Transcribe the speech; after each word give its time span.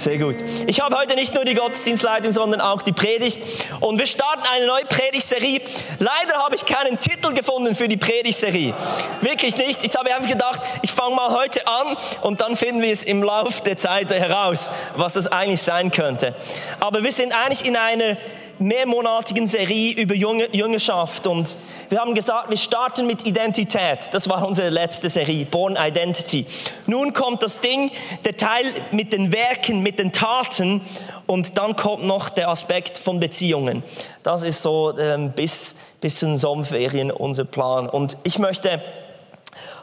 Sehr 0.00 0.16
gut. 0.16 0.36
Ich 0.66 0.80
habe 0.80 0.96
heute 0.96 1.14
nicht 1.14 1.34
nur 1.34 1.44
die 1.44 1.52
Gottesdienstleitung, 1.52 2.32
sondern 2.32 2.62
auch 2.62 2.80
die 2.80 2.92
Predigt. 2.92 3.42
Und 3.80 3.98
wir 3.98 4.06
starten 4.06 4.40
eine 4.50 4.66
neue 4.66 4.86
Predigtserie. 4.86 5.60
Leider 5.98 6.42
habe 6.42 6.54
ich 6.54 6.64
keinen 6.64 6.98
Titel 6.98 7.34
gefunden 7.34 7.74
für 7.74 7.86
die 7.86 7.98
Predigtserie. 7.98 8.72
Wirklich 9.20 9.58
nicht. 9.58 9.82
Jetzt 9.82 9.98
habe 9.98 10.08
ich 10.08 10.14
einfach 10.14 10.30
gedacht, 10.30 10.62
ich 10.80 10.90
fange 10.90 11.14
mal 11.14 11.38
heute 11.38 11.68
an 11.68 11.98
und 12.22 12.40
dann 12.40 12.56
finden 12.56 12.80
wir 12.80 12.90
es 12.90 13.04
im 13.04 13.22
Laufe 13.22 13.62
der 13.62 13.76
Zeit 13.76 14.10
heraus, 14.10 14.70
was 14.96 15.12
das 15.12 15.26
eigentlich 15.26 15.60
sein 15.60 15.90
könnte. 15.90 16.34
Aber 16.80 17.04
wir 17.04 17.12
sind 17.12 17.34
eigentlich 17.34 17.66
in 17.66 17.76
einer 17.76 18.16
mehrmonatigen 18.60 19.46
Serie 19.46 19.94
über 19.94 20.14
Jüngerschaft 20.14 21.26
und 21.26 21.56
wir 21.88 21.98
haben 21.98 22.14
gesagt, 22.14 22.50
wir 22.50 22.56
starten 22.56 23.06
mit 23.06 23.26
Identität. 23.26 24.10
Das 24.12 24.28
war 24.28 24.46
unsere 24.46 24.68
letzte 24.68 25.08
Serie, 25.08 25.46
Born 25.46 25.76
Identity. 25.80 26.46
Nun 26.86 27.12
kommt 27.12 27.42
das 27.42 27.60
Ding, 27.60 27.90
der 28.24 28.36
Teil 28.36 28.66
mit 28.92 29.12
den 29.12 29.32
Werken, 29.32 29.82
mit 29.82 29.98
den 29.98 30.12
Taten 30.12 30.82
und 31.26 31.56
dann 31.56 31.74
kommt 31.74 32.04
noch 32.04 32.28
der 32.28 32.48
Aspekt 32.48 32.98
von 32.98 33.18
Beziehungen. 33.18 33.82
Das 34.22 34.42
ist 34.42 34.62
so 34.62 34.96
ähm, 34.98 35.32
bis, 35.32 35.76
bis 36.00 36.18
zu 36.18 36.26
den 36.26 36.36
Sommerferien 36.36 37.10
unser 37.10 37.44
Plan. 37.44 37.88
Und 37.88 38.18
ich 38.24 38.38
möchte 38.38 38.82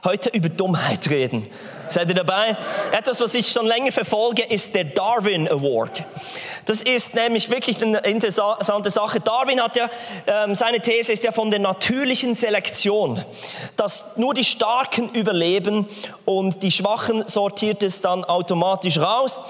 heute 0.04 0.30
über 0.30 0.50
Dummheit 0.50 1.10
reden. 1.10 1.48
Seid 1.90 2.10
ihr 2.10 2.16
dabei? 2.16 2.58
Etwas, 2.92 3.20
was 3.22 3.34
ich 3.34 3.48
schon 3.48 3.66
länger 3.66 3.92
verfolge, 3.92 4.44
ist 4.44 4.76
der 4.76 4.84
Darwin 4.84 5.48
Award. 5.48 6.04
Das 6.66 6.82
ist 6.82 7.16
nämlich 7.16 7.50
wirklich 7.50 7.82
eine 7.82 8.00
interessante 8.00 8.90
Sache. 8.90 9.22
Darwin 9.22 9.62
hat 9.62 9.78
ja, 9.78 9.90
ähm, 10.28 10.54
seine 10.54 10.82
These 10.82 11.14
ist 11.14 11.24
ja 11.24 11.32
von 11.32 11.50
der 11.50 11.62
natürlichen 11.62 12.34
Selektion, 12.34 13.24
dass 13.78 14.18
nur 14.18 14.34
die 14.34 14.44
Starken 14.44 15.10
überleben 15.10 15.88
und 16.26 16.62
die 16.64 16.72
Schwachen 16.72 17.26
sortiert 17.28 17.84
es 17.84 18.02
dann 18.02 18.26
automatisch 18.26 18.98
raus. 18.98 19.42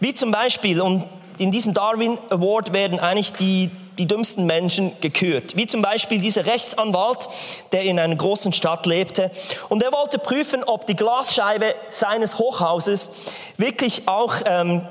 Wie 0.00 0.12
zum 0.12 0.32
Beispiel, 0.32 0.80
und 0.80 1.06
in 1.38 1.52
diesem 1.52 1.72
Darwin 1.72 2.18
Award 2.30 2.72
werden 2.72 2.98
eigentlich 2.98 3.32
die 3.32 3.70
die 3.98 4.06
dümmsten 4.06 4.46
Menschen 4.46 4.92
gekürt. 5.00 5.56
Wie 5.56 5.66
zum 5.66 5.82
Beispiel 5.82 6.20
dieser 6.20 6.46
Rechtsanwalt, 6.46 7.28
der 7.72 7.82
in 7.82 7.98
einer 7.98 8.16
großen 8.16 8.52
Stadt 8.52 8.86
lebte. 8.86 9.30
Und 9.68 9.82
er 9.82 9.92
wollte 9.92 10.18
prüfen, 10.18 10.64
ob 10.64 10.86
die 10.86 10.96
Glasscheibe 10.96 11.74
seines 11.88 12.38
Hochhauses 12.38 13.10
wirklich 13.56 14.06
auch 14.06 14.34
ähm, 14.44 14.82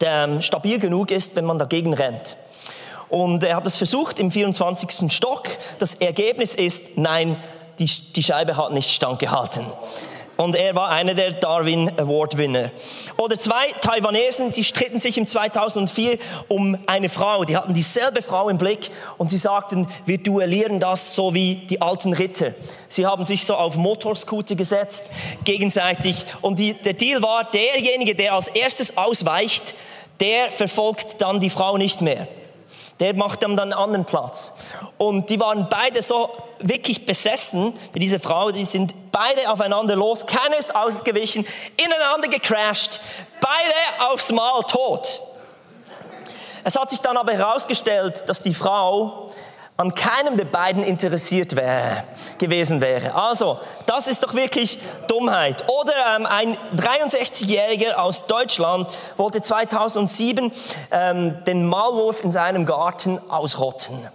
der 0.00 0.42
stabil 0.42 0.78
genug 0.78 1.10
ist, 1.10 1.36
wenn 1.36 1.44
man 1.44 1.58
dagegen 1.58 1.94
rennt. 1.94 2.36
Und 3.08 3.42
er 3.42 3.56
hat 3.56 3.66
es 3.66 3.76
versucht 3.76 4.18
im 4.18 4.30
24. 4.30 5.12
Stock. 5.12 5.48
Das 5.78 5.94
Ergebnis 5.94 6.54
ist, 6.54 6.96
nein, 6.96 7.36
die, 7.78 7.86
die 7.86 8.22
Scheibe 8.22 8.56
hat 8.56 8.72
nicht 8.72 8.90
standgehalten. 8.90 9.66
Und 10.40 10.56
er 10.56 10.74
war 10.74 10.88
einer 10.88 11.12
der 11.12 11.32
Darwin 11.32 11.90
Award 11.98 12.38
Winner. 12.38 12.70
Oder 13.18 13.38
zwei 13.38 13.68
Taiwanesen, 13.82 14.52
sie 14.52 14.64
stritten 14.64 14.98
sich 14.98 15.18
im 15.18 15.26
2004 15.26 16.16
um 16.48 16.78
eine 16.86 17.10
Frau. 17.10 17.44
Die 17.44 17.58
hatten 17.58 17.74
dieselbe 17.74 18.22
Frau 18.22 18.48
im 18.48 18.56
Blick 18.56 18.90
und 19.18 19.28
sie 19.28 19.36
sagten, 19.36 19.86
wir 20.06 20.16
duellieren 20.16 20.80
das 20.80 21.14
so 21.14 21.34
wie 21.34 21.56
die 21.56 21.82
alten 21.82 22.14
Ritter. 22.14 22.54
Sie 22.88 23.04
haben 23.04 23.26
sich 23.26 23.44
so 23.44 23.54
auf 23.54 23.76
Motorscooter 23.76 24.54
gesetzt, 24.54 25.10
gegenseitig. 25.44 26.24
Und 26.40 26.58
die, 26.58 26.72
der 26.72 26.94
Deal 26.94 27.20
war, 27.20 27.44
derjenige, 27.44 28.14
der 28.14 28.32
als 28.32 28.48
erstes 28.48 28.96
ausweicht, 28.96 29.74
der 30.20 30.50
verfolgt 30.50 31.20
dann 31.20 31.40
die 31.40 31.50
Frau 31.50 31.76
nicht 31.76 32.00
mehr. 32.00 32.26
Der 32.98 33.14
macht 33.14 33.42
dann 33.42 33.58
einen 33.58 33.74
anderen 33.74 34.06
Platz. 34.06 34.54
Und 34.96 35.28
die 35.28 35.38
waren 35.38 35.66
beide 35.68 36.00
so 36.00 36.30
wirklich 36.60 37.06
besessen 37.06 37.72
mit 37.92 38.02
dieser 38.02 38.20
Frau. 38.20 38.50
Die 38.50 38.64
sind 38.64 38.94
beide 39.12 39.50
aufeinander 39.50 39.96
los. 39.96 40.26
Keiner 40.26 40.56
ist 40.56 40.74
ausgewichen, 40.74 41.46
ineinander 41.76 42.28
gecrashed. 42.28 43.00
Beide 43.40 44.10
aufs 44.12 44.30
Mal 44.32 44.62
tot. 44.62 45.20
Es 46.62 46.78
hat 46.78 46.90
sich 46.90 47.00
dann 47.00 47.16
aber 47.16 47.32
herausgestellt, 47.32 48.28
dass 48.28 48.42
die 48.42 48.54
Frau 48.54 49.30
an 49.80 49.94
keinem 49.94 50.36
der 50.36 50.44
beiden 50.44 50.82
interessiert 50.82 51.56
wäre, 51.56 52.04
gewesen 52.36 52.82
wäre. 52.82 53.14
Also, 53.14 53.58
das 53.86 54.08
ist 54.08 54.22
doch 54.22 54.34
wirklich 54.34 54.78
Dummheit. 55.08 55.64
Oder 55.70 55.94
ähm, 56.16 56.26
ein 56.26 56.58
63-Jähriger 56.76 57.94
aus 57.94 58.26
Deutschland 58.26 58.88
wollte 59.16 59.40
2007 59.40 60.52
ähm, 60.90 61.42
den 61.46 61.66
Maulwurf 61.66 62.22
in 62.22 62.30
seinem 62.30 62.66
Garten 62.66 63.18
ausrotten. 63.30 64.06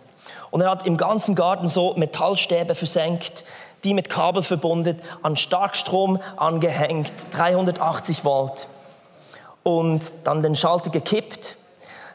Und 0.56 0.62
er 0.62 0.70
hat 0.70 0.88
im 0.88 0.96
ganzen 0.96 1.36
Garten 1.36 1.68
so 1.68 1.96
Metallstäbe 1.98 2.76
versenkt, 2.76 3.44
die 3.84 3.94
mit 3.94 4.10
Kabel 4.10 4.42
verbunden, 4.42 5.02
an 5.22 5.36
Starkstrom 5.36 6.18
angehängt, 6.38 7.14
380 7.32 8.24
Volt. 8.24 8.70
Und 9.64 10.14
dann 10.24 10.44
den 10.44 10.56
Schalter 10.56 10.92
gekippt 10.92 11.58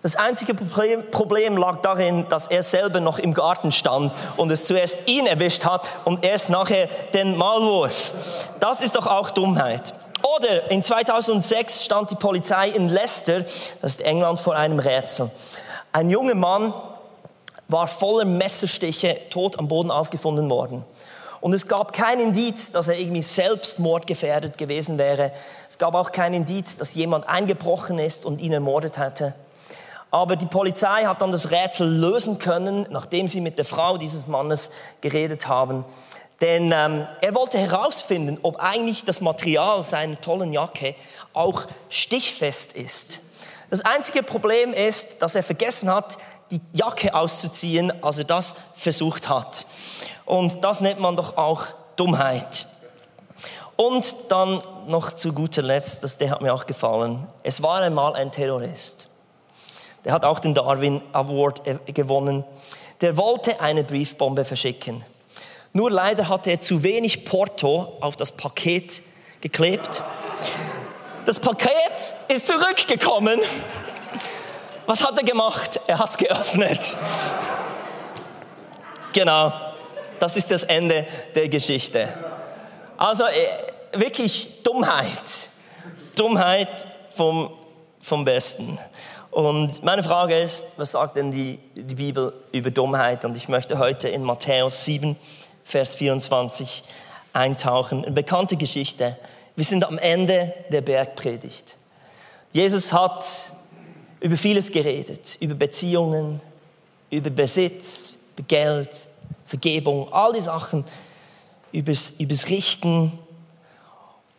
das 0.01 0.17
einzige 0.17 0.55
Problem 0.55 1.59
lag 1.59 1.83
darin, 1.83 2.27
dass 2.31 2.47
er 2.47 2.63
selber 2.63 3.01
noch 3.01 3.19
im 3.19 3.35
Garten 3.35 3.73
stand 3.73 4.15
und 4.39 4.51
es 4.51 4.65
zuerst 4.65 5.07
ihn 5.07 5.27
erwischt 5.27 5.67
hat 5.67 5.87
und 6.07 6.25
erst 6.25 6.49
nachher 6.49 6.87
den 7.13 7.37
Maulwurf. 7.37 8.15
Das 8.59 8.81
ist 8.81 8.97
doch 8.97 9.07
auch 9.07 9.31
Dummheit. 9.31 9.93
Oder 10.39 10.71
in 10.71 10.83
2006 10.83 11.85
stand 11.85 12.11
die 12.11 12.15
Polizei 12.15 12.71
in 12.71 12.89
Leicester, 12.89 13.41
das 13.83 13.93
ist 13.93 14.01
England, 14.01 14.41
vor 14.41 14.57
einem 14.57 14.79
Rätsel. 14.79 15.31
Ein 15.93 16.09
junger 16.09 16.35
Mann 16.35 16.73
war 17.71 17.87
voller 17.87 18.25
Messerstiche 18.25 19.19
tot 19.31 19.59
am 19.59 19.69
Boden 19.69 19.91
aufgefunden 19.91 20.51
worden. 20.51 20.85
Und 21.41 21.55
es 21.55 21.69
gab 21.69 21.93
kein 21.93 22.21
Indiz, 22.21 22.71
dass 22.73 22.89
er 22.89 22.99
irgendwie 22.99 23.23
selbstmordgefährdet 23.23 24.59
gewesen 24.59 24.99
wäre. 24.99 25.33
Es 25.69 25.79
gab 25.79 25.95
auch 25.95 26.13
kein 26.13 26.35
Indiz, 26.35 26.77
dass 26.77 26.95
jemand 26.95 27.29
eingebrochen 27.29 27.99
ist 27.99 28.27
und 28.27 28.41
ihn 28.41 28.53
ermordet 28.53 28.99
hätte. 28.99 29.35
Aber 30.11 30.37
die 30.37 30.47
Polizei 30.47 31.05
hat 31.05 31.23
dann 31.23 31.33
das 31.33 31.51
Rätsel 31.51 31.89
lösen 31.89 32.39
können, 32.39 32.87
nachdem 32.91 33.29
sie 33.29 33.41
mit 33.41 33.59
der 33.59 33.65
Frau 33.65 33.97
dieses 33.97 34.27
Mannes 34.27 34.71
geredet 35.01 35.47
haben. 35.47 35.85
Denn 36.41 36.73
ähm, 36.75 37.07
er 37.21 37.35
wollte 37.35 37.59
herausfinden, 37.59 38.39
ob 38.43 38.57
eigentlich 38.57 39.05
das 39.05 39.21
Material 39.21 39.83
seiner 39.83 40.21
tollen 40.21 40.53
Jacke 40.53 40.95
auch 41.33 41.67
stichfest 41.89 42.75
ist. 42.75 43.21
Das 43.69 43.83
einzige 43.83 44.23
Problem 44.23 44.73
ist, 44.73 45.23
dass 45.23 45.37
er 45.37 45.43
vergessen 45.43 45.93
hat, 45.93 46.19
die 46.51 46.61
Jacke 46.73 47.15
auszuziehen, 47.15 47.93
als 48.03 48.19
er 48.19 48.25
das 48.25 48.55
versucht 48.75 49.29
hat. 49.29 49.67
Und 50.25 50.63
das 50.65 50.81
nennt 50.81 51.01
man 51.01 51.17
doch 51.17 51.37
auch 51.37 51.67
Dummheit. 51.97 52.67
Und 53.77 54.15
dann 54.29 54.63
noch 54.89 55.13
zu 55.13 55.33
guter 55.33 55.63
Letzt, 55.63 56.05
das 56.05 56.19
der 56.19 56.31
hat 56.31 56.43
mir 56.43 56.53
auch 56.53 56.67
gefallen. 56.67 57.27
Es 57.43 57.63
war 57.63 57.81
einmal 57.81 58.15
ein 58.15 58.31
Terrorist. 58.31 59.09
Der 60.05 60.13
hat 60.13 60.25
auch 60.25 60.39
den 60.39 60.55
Darwin 60.55 61.01
Award 61.13 61.63
gewonnen. 61.87 62.45
Der 63.01 63.17
wollte 63.17 63.61
eine 63.61 63.85
Briefbombe 63.85 64.45
verschicken. 64.45 65.05
Nur 65.73 65.91
leider 65.91 66.29
hatte 66.29 66.51
er 66.51 66.61
zu 66.61 66.83
wenig 66.83 67.25
Porto 67.25 67.97
auf 68.01 68.17
das 68.17 68.33
Paket 68.33 69.03
geklebt. 69.41 70.03
Das 71.25 71.39
Paket 71.39 71.71
ist 72.29 72.47
zurückgekommen. 72.47 73.41
Was 74.87 75.03
hat 75.03 75.17
er 75.17 75.25
gemacht? 75.25 75.81
Er 75.87 75.99
hat 75.99 76.11
es 76.11 76.17
geöffnet. 76.17 76.97
Genau, 79.13 79.53
das 80.19 80.37
ist 80.37 80.51
das 80.51 80.65
Ende 80.65 81.07
der 81.35 81.49
Geschichte. 81.49 82.09
Also 82.97 83.25
äh, 83.25 83.99
wirklich 83.99 84.63
Dummheit. 84.63 85.49
Dummheit 86.17 86.87
vom, 87.11 87.51
vom 88.03 88.25
Besten. 88.25 88.79
Und 89.31 89.83
meine 89.83 90.03
Frage 90.03 90.39
ist, 90.39 90.75
was 90.77 90.93
sagt 90.93 91.17
denn 91.17 91.31
die, 91.31 91.59
die 91.75 91.95
Bibel 91.95 92.33
über 92.53 92.71
Dummheit? 92.71 93.25
Und 93.25 93.37
ich 93.37 93.49
möchte 93.49 93.79
heute 93.79 94.09
in 94.09 94.23
Matthäus 94.25 94.85
7, 94.85 95.17
Vers 95.65 95.95
24 95.95 96.83
eintauchen. 97.33 98.05
Eine 98.05 98.13
bekannte 98.13 98.57
Geschichte. 98.57 99.17
Wir 99.55 99.65
sind 99.65 99.85
am 99.85 99.99
Ende 99.99 100.53
der 100.71 100.81
Bergpredigt. 100.81 101.77
Jesus 102.53 102.93
hat 102.93 103.25
über 104.21 104.37
vieles 104.37 104.71
geredet, 104.71 105.37
über 105.41 105.55
Beziehungen, 105.55 106.41
über 107.11 107.31
Besitz, 107.31 108.19
über 108.37 108.47
Geld, 108.47 108.91
Vergebung, 109.47 110.13
all 110.13 110.33
die 110.33 110.41
Sachen, 110.41 110.85
übers, 111.73 112.11
übers 112.19 112.49
Richten. 112.49 113.19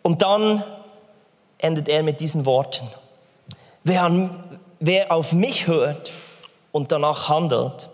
Und 0.02 0.22
dann 0.22 0.64
endet 1.58 1.90
er 1.90 2.04
mit 2.04 2.20
diesen 2.20 2.46
Worten. 2.46 2.88
Wer 3.84 4.04
an, 4.04 4.60
wer 4.80 5.12
auf 5.12 5.34
mich 5.34 5.68
hört 5.68 6.14
und 6.72 6.92
danach 6.92 7.30
handelt, 7.30 7.90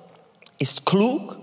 ist 0.58 0.86
klug 0.86 1.38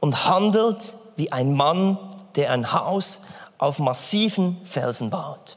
und 0.00 0.26
handelt 0.26 0.94
wie 1.16 1.32
ein 1.32 1.54
Mann, 1.54 1.98
der 2.36 2.52
ein 2.52 2.72
Haus 2.72 3.22
auf 3.58 3.78
massiven 3.78 4.58
Felsen 4.64 5.10
baut. 5.10 5.56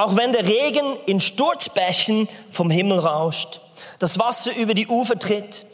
Auch 0.00 0.16
wenn 0.16 0.32
der 0.32 0.46
Regen 0.46 0.96
in 1.04 1.20
Sturzbächen 1.20 2.26
vom 2.50 2.70
Himmel 2.70 3.00
rauscht, 3.00 3.60
das 3.98 4.18
Wasser 4.18 4.56
über 4.56 4.72
die 4.72 4.86
Ufer 4.86 5.18
tritt 5.18 5.66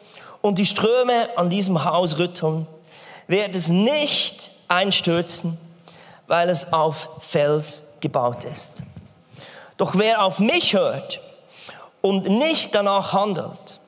und 0.42 0.58
die 0.58 0.66
Ströme 0.66 1.28
an 1.38 1.48
diesem 1.48 1.84
Haus 1.84 2.18
rütteln, 2.18 2.66
wird 3.28 3.54
es 3.54 3.68
nicht 3.68 4.50
einstürzen, 4.66 5.56
weil 6.26 6.48
es 6.48 6.72
auf 6.72 7.08
Fels 7.20 7.84
gebaut 8.00 8.42
ist. 8.42 8.82
Doch 9.76 9.96
wer 9.96 10.24
auf 10.24 10.40
mich 10.40 10.74
hört 10.74 11.20
und 12.00 12.28
nicht 12.28 12.74
danach 12.74 13.12
handelt, 13.12 13.78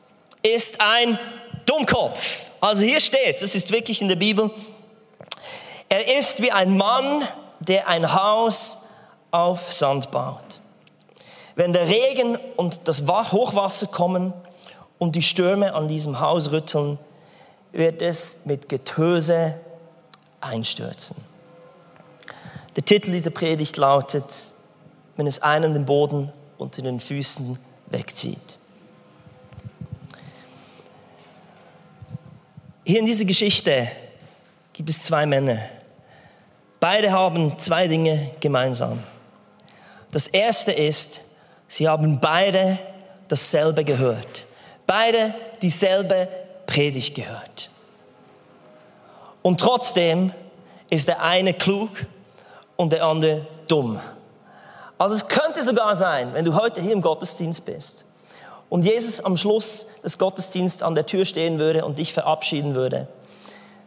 ist 0.45 0.81
ein 0.81 1.19
Dummkopf. 1.67 2.43
Also 2.61 2.85
hier 2.85 3.01
steht, 3.01 3.43
das 3.43 3.57
ist 3.57 3.73
wirklich 3.73 4.03
in 4.03 4.09
der 4.09 4.15
Bibel, 4.15 4.53
er 5.89 6.17
ist 6.17 6.41
wie 6.41 6.53
ein 6.53 6.77
Mann, 6.77 7.27
der 7.59 7.89
ein 7.89 8.15
Haus 8.15 8.85
auf 9.31 9.73
Sand 9.73 10.11
baut. 10.11 10.61
Wenn 11.55 11.73
der 11.73 11.89
Regen 11.89 12.37
und 12.57 12.87
das 12.87 13.07
Hochwasser 13.07 13.89
kommen 13.89 14.33
und 14.99 15.17
die 15.17 15.23
Stürme 15.23 15.75
an 15.75 15.89
diesem 15.89 16.21
Haus 16.21 16.51
rütteln, 16.51 16.99
wird 17.73 18.01
es 18.01 18.45
mit 18.45 18.69
Getöse 18.69 19.55
einstürzen. 20.41 21.17
Der 22.77 22.85
Titel 22.85 23.11
dieser 23.11 23.31
Predigt 23.31 23.77
lautet, 23.77 24.53
wenn 25.17 25.27
es 25.27 25.43
einen 25.43 25.73
den 25.73 25.85
Boden 25.85 26.33
unter 26.59 26.81
den 26.81 27.01
Füßen 27.01 27.59
wegzieht. 27.87 28.59
Hier 32.85 33.01
in 33.01 33.07
dieser 33.07 33.25
Geschichte 33.25 33.89
gibt 34.73 34.89
es 34.89 35.03
zwei 35.03 35.27
Männer. 35.27 35.59
Beide 36.81 37.11
haben 37.11 37.59
zwei 37.59 37.89
Dinge 37.89 38.31
gemeinsam. 38.41 39.03
Das 40.11 40.27
erste 40.27 40.73
ist, 40.73 41.21
sie 41.67 41.89
haben 41.89 42.21
beide 42.21 42.79
dasselbe 43.29 43.85
gehört. 43.85 44.47
Beide 44.87 45.35
dieselbe 45.61 46.29
Predigt 46.67 47.15
gehört. 47.15 47.71
Und 49.43 49.61
trotzdem 49.61 50.33
ist 50.91 51.09
der 51.09 51.23
eine 51.23 51.55
klug 51.55 51.91
und 52.77 52.93
der 52.93 53.05
andere 53.05 53.47
dumm. 53.67 54.01
Also 54.99 55.15
es 55.15 55.29
könnte 55.29 55.63
sogar 55.63 55.95
sein, 55.97 56.35
wenn 56.35 56.45
du 56.45 56.55
heute 56.55 56.81
hier 56.81 56.93
im 56.93 57.03
Gottesdienst 57.03 57.65
bist 57.65 58.05
und 58.69 58.85
Jesus 58.85 59.25
am 59.25 59.37
Schluss 59.37 59.87
des 60.05 60.19
Gottesdienstes 60.19 60.83
an 60.83 60.95
der 60.95 61.07
Tür 61.07 61.25
stehen 61.25 61.59
würde 61.59 61.85
und 61.85 61.99
dich 61.99 62.13
verabschieden 62.13 62.75
würde, 62.75 63.07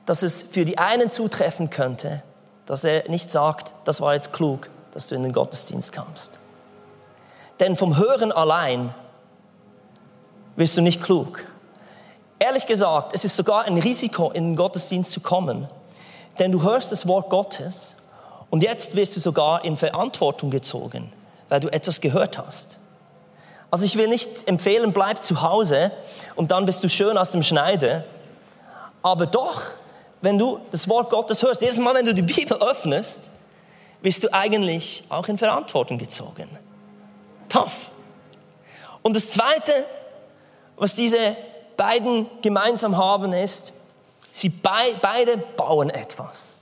dass 0.06 0.24
es 0.24 0.42
für 0.42 0.66
die 0.66 0.78
einen 0.78 1.10
zutreffen 1.10 1.70
könnte, 1.70 2.24
dass 2.66 2.84
er 2.84 3.08
nicht 3.10 3.30
sagt, 3.30 3.74
das 3.84 4.02
war 4.02 4.14
jetzt 4.14 4.34
klug, 4.34 4.70
dass 4.94 5.08
du 5.08 5.16
in 5.16 5.24
den 5.24 5.34
Gottesdienst 5.34 5.92
kamst. 5.92 6.40
Denn 7.60 7.76
vom 7.76 7.98
Hören 7.98 8.32
allein 8.32 8.94
wirst 10.56 10.78
du 10.78 10.82
nicht 10.82 11.02
klug. 11.02 11.46
Ehrlich 12.40 12.66
gesagt, 12.66 13.14
es 13.14 13.24
ist 13.24 13.38
sogar 13.38 13.66
ein 13.66 13.78
Risiko, 13.78 14.32
in 14.32 14.52
den 14.52 14.56
Gottesdienst 14.56 15.12
zu 15.12 15.20
kommen, 15.22 15.70
denn 16.40 16.52
du 16.52 16.64
hörst 16.64 16.92
das 16.92 17.08
Wort 17.08 17.30
Gottes 17.30 17.96
und 18.50 18.64
jetzt 18.64 18.96
wirst 18.96 19.16
du 19.16 19.20
sogar 19.20 19.64
in 19.64 19.78
Verantwortung 19.78 20.50
gezogen, 20.50 21.14
weil 21.50 21.60
du 21.60 21.72
etwas 21.72 22.02
gehört 22.02 22.38
hast. 22.38 22.80
Also 23.70 23.86
ich 23.86 23.96
will 23.96 24.08
nicht 24.08 24.48
empfehlen, 24.48 24.92
bleib 24.92 25.24
zu 25.24 25.42
Hause 25.42 25.92
und 26.36 26.52
dann 26.52 26.66
bist 26.66 26.84
du 26.84 26.90
schön 26.90 27.18
aus 27.18 27.32
dem 27.32 27.44
Schneide. 27.44 28.04
Aber 29.02 29.26
doch, 29.26 29.62
wenn 30.22 30.38
du 30.38 30.60
das 30.72 30.90
Wort 30.90 31.10
Gottes 31.10 31.42
hörst, 31.42 31.62
jedes 31.62 31.80
Mal, 31.80 31.96
wenn 31.96 32.06
du 32.06 32.14
die 32.14 32.22
Bibel 32.22 32.58
öffnest, 32.58 33.30
wirst 34.02 34.24
du 34.24 34.34
eigentlich 34.34 35.04
auch 35.10 35.28
in 35.28 35.38
Verantwortung 35.38 35.98
gezogen. 35.98 36.50
Tough. 37.50 37.92
Und 39.02 39.16
das 39.16 39.32
Zweite, 39.32 39.86
was 40.76 40.96
diese 40.96 41.36
beiden 41.78 42.28
gemeinsam 42.42 42.98
haben, 42.98 43.34
ist, 43.34 43.74
sie 44.32 44.50
be 44.50 44.70
beide 45.02 45.38
bauen 45.38 45.90
etwas. 45.90 46.58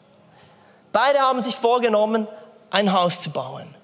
Beide 0.92 1.20
haben 1.20 1.42
sich 1.42 1.56
vorgenommen, 1.56 2.28
ein 2.72 2.94
Haus 2.94 3.22
zu 3.22 3.32
bauen. 3.32 3.76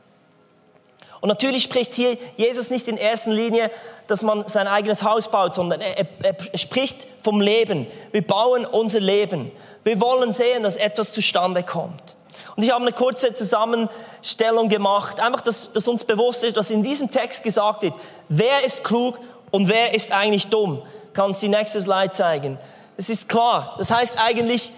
Und 1.22 1.30
natürlich 1.30 1.64
spricht 1.64 1.96
hier 1.96 2.18
Jesus 2.38 2.70
nicht 2.70 2.88
in 2.88 2.98
erster 2.98 3.32
Linie, 3.32 3.72
dass 4.08 4.22
man 4.22 4.48
sein 4.48 4.68
eigenes 4.68 5.04
Haus 5.04 5.30
baut, 5.30 5.54
sondern 5.54 5.82
er, 5.82 5.98
er, 5.98 6.08
er, 6.22 6.58
spricht 6.58 7.08
vom 7.20 7.42
Leben. 7.42 7.88
Wir 8.12 8.26
bauen 8.26 8.66
unser 8.66 9.00
Leben. 9.00 9.52
Wir 9.84 10.00
wollen 10.00 10.34
sehen, 10.34 10.64
dass 10.64 10.76
etwas 10.76 11.14
zustande 11.14 11.64
kommt. 11.64 12.16
Und 12.56 12.64
ich 12.64 12.72
habe 12.72 12.82
eine 12.82 12.94
kurze 12.94 13.34
Zusammenstellung 13.34 14.70
gemacht, 14.70 15.20
einfach, 15.20 15.42
dass, 15.42 15.72
dass 15.72 15.88
uns 15.88 16.04
bewusst 16.04 16.44
ist, 16.44 16.56
was 16.56 16.72
in 16.72 16.84
diesem 16.84 17.12
Text 17.12 17.44
gesagt 17.44 17.82
wird. 17.82 17.94
Wer 18.30 18.64
ist 18.64 18.84
klug 18.84 19.20
und 19.52 19.68
wer 19.68 19.94
ist 19.94 20.12
eigentlich 20.12 20.48
dumm? 20.48 20.82
Kannst 21.14 21.42
die 21.42 21.50
nächste 21.50 21.82
Slide 21.82 22.12
zeigen. 22.12 22.58
Es 22.98 23.10
ist 23.10 23.28
klar. 23.28 23.76
Das 23.78 23.92
heißt 23.92 24.18
eigentlich, 24.18 24.72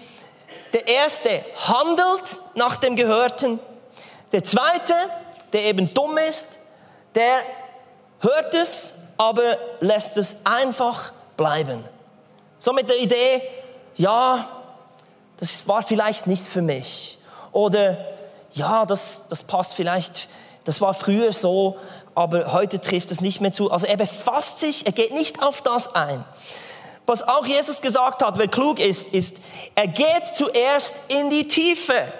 der 0.72 0.88
erste 0.88 1.44
handelt 1.66 2.40
nach 2.54 2.76
dem 2.76 2.96
Gehörten. 2.96 3.60
Der 4.32 4.44
zweite, 4.44 4.94
der 5.52 5.62
eben 5.62 5.94
dumm 5.94 6.18
ist, 6.18 6.58
der 7.14 7.40
hört 8.20 8.54
es, 8.54 8.94
aber 9.16 9.56
lässt 9.80 10.16
es 10.16 10.38
einfach 10.44 11.12
bleiben. 11.36 11.84
So 12.58 12.72
mit 12.72 12.88
der 12.88 12.98
Idee, 12.98 13.42
ja, 13.96 14.48
das 15.38 15.66
war 15.68 15.82
vielleicht 15.82 16.26
nicht 16.26 16.46
für 16.46 16.62
mich. 16.62 17.17
Oder 17.52 17.98
ja, 18.52 18.86
das, 18.86 19.28
das 19.28 19.42
passt 19.42 19.74
vielleicht, 19.74 20.28
das 20.64 20.80
war 20.80 20.94
früher 20.94 21.32
so, 21.32 21.76
aber 22.14 22.52
heute 22.52 22.80
trifft 22.80 23.10
es 23.10 23.20
nicht 23.20 23.40
mehr 23.40 23.52
zu. 23.52 23.70
Also 23.70 23.86
er 23.86 23.96
befasst 23.96 24.58
sich, 24.58 24.86
er 24.86 24.92
geht 24.92 25.12
nicht 25.14 25.42
auf 25.42 25.62
das 25.62 25.94
ein. 25.94 26.24
Was 27.06 27.26
auch 27.26 27.46
Jesus 27.46 27.80
gesagt 27.80 28.22
hat, 28.22 28.36
wer 28.38 28.48
klug 28.48 28.80
ist, 28.80 29.14
ist, 29.14 29.38
er 29.74 29.86
geht 29.86 30.26
zuerst 30.34 30.94
in 31.08 31.30
die 31.30 31.48
Tiefe. 31.48 32.12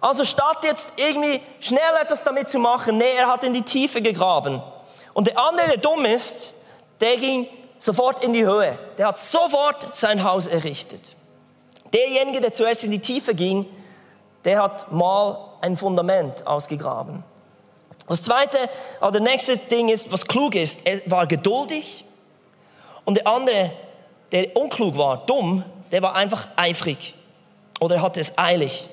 Also 0.00 0.24
statt 0.24 0.58
jetzt 0.64 0.90
irgendwie 0.96 1.40
schnell 1.60 1.80
etwas 2.00 2.24
damit 2.24 2.48
zu 2.48 2.58
machen, 2.58 2.98
nee, 2.98 3.14
er 3.16 3.28
hat 3.28 3.44
in 3.44 3.52
die 3.52 3.62
Tiefe 3.62 4.00
gegraben. 4.00 4.62
Und 5.12 5.26
der 5.26 5.38
andere, 5.38 5.68
der 5.68 5.76
dumm 5.76 6.04
ist, 6.06 6.54
der 7.00 7.16
ging 7.18 7.46
sofort 7.78 8.24
in 8.24 8.32
die 8.32 8.46
Höhe. 8.46 8.78
Der 8.96 9.08
hat 9.08 9.18
sofort 9.18 9.94
sein 9.94 10.24
Haus 10.24 10.46
errichtet. 10.46 11.14
Derjenige, 11.92 12.40
der 12.40 12.52
zuerst 12.52 12.84
in 12.84 12.90
die 12.90 13.00
Tiefe 13.00 13.34
ging, 13.34 13.66
der 14.44 14.62
hat 14.62 14.90
mal 14.90 15.38
ein 15.60 15.76
Fundament 15.76 16.46
ausgegraben. 16.46 17.22
Das 18.08 18.22
zweite, 18.22 18.58
oder 19.00 19.20
nächste 19.20 19.56
Ding 19.56 19.88
ist, 19.88 20.10
was 20.12 20.26
klug 20.26 20.54
ist, 20.54 20.84
er 20.84 21.00
war 21.10 21.26
geduldig. 21.26 22.04
Und 23.04 23.16
der 23.16 23.26
andere, 23.26 23.72
der 24.32 24.56
unklug 24.56 24.96
war, 24.96 25.24
dumm, 25.24 25.64
der 25.90 26.02
war 26.02 26.14
einfach 26.14 26.48
eifrig. 26.56 27.14
Oder 27.80 27.96
er 27.96 28.02
hatte 28.02 28.20
es 28.20 28.36
eilig. 28.36 28.88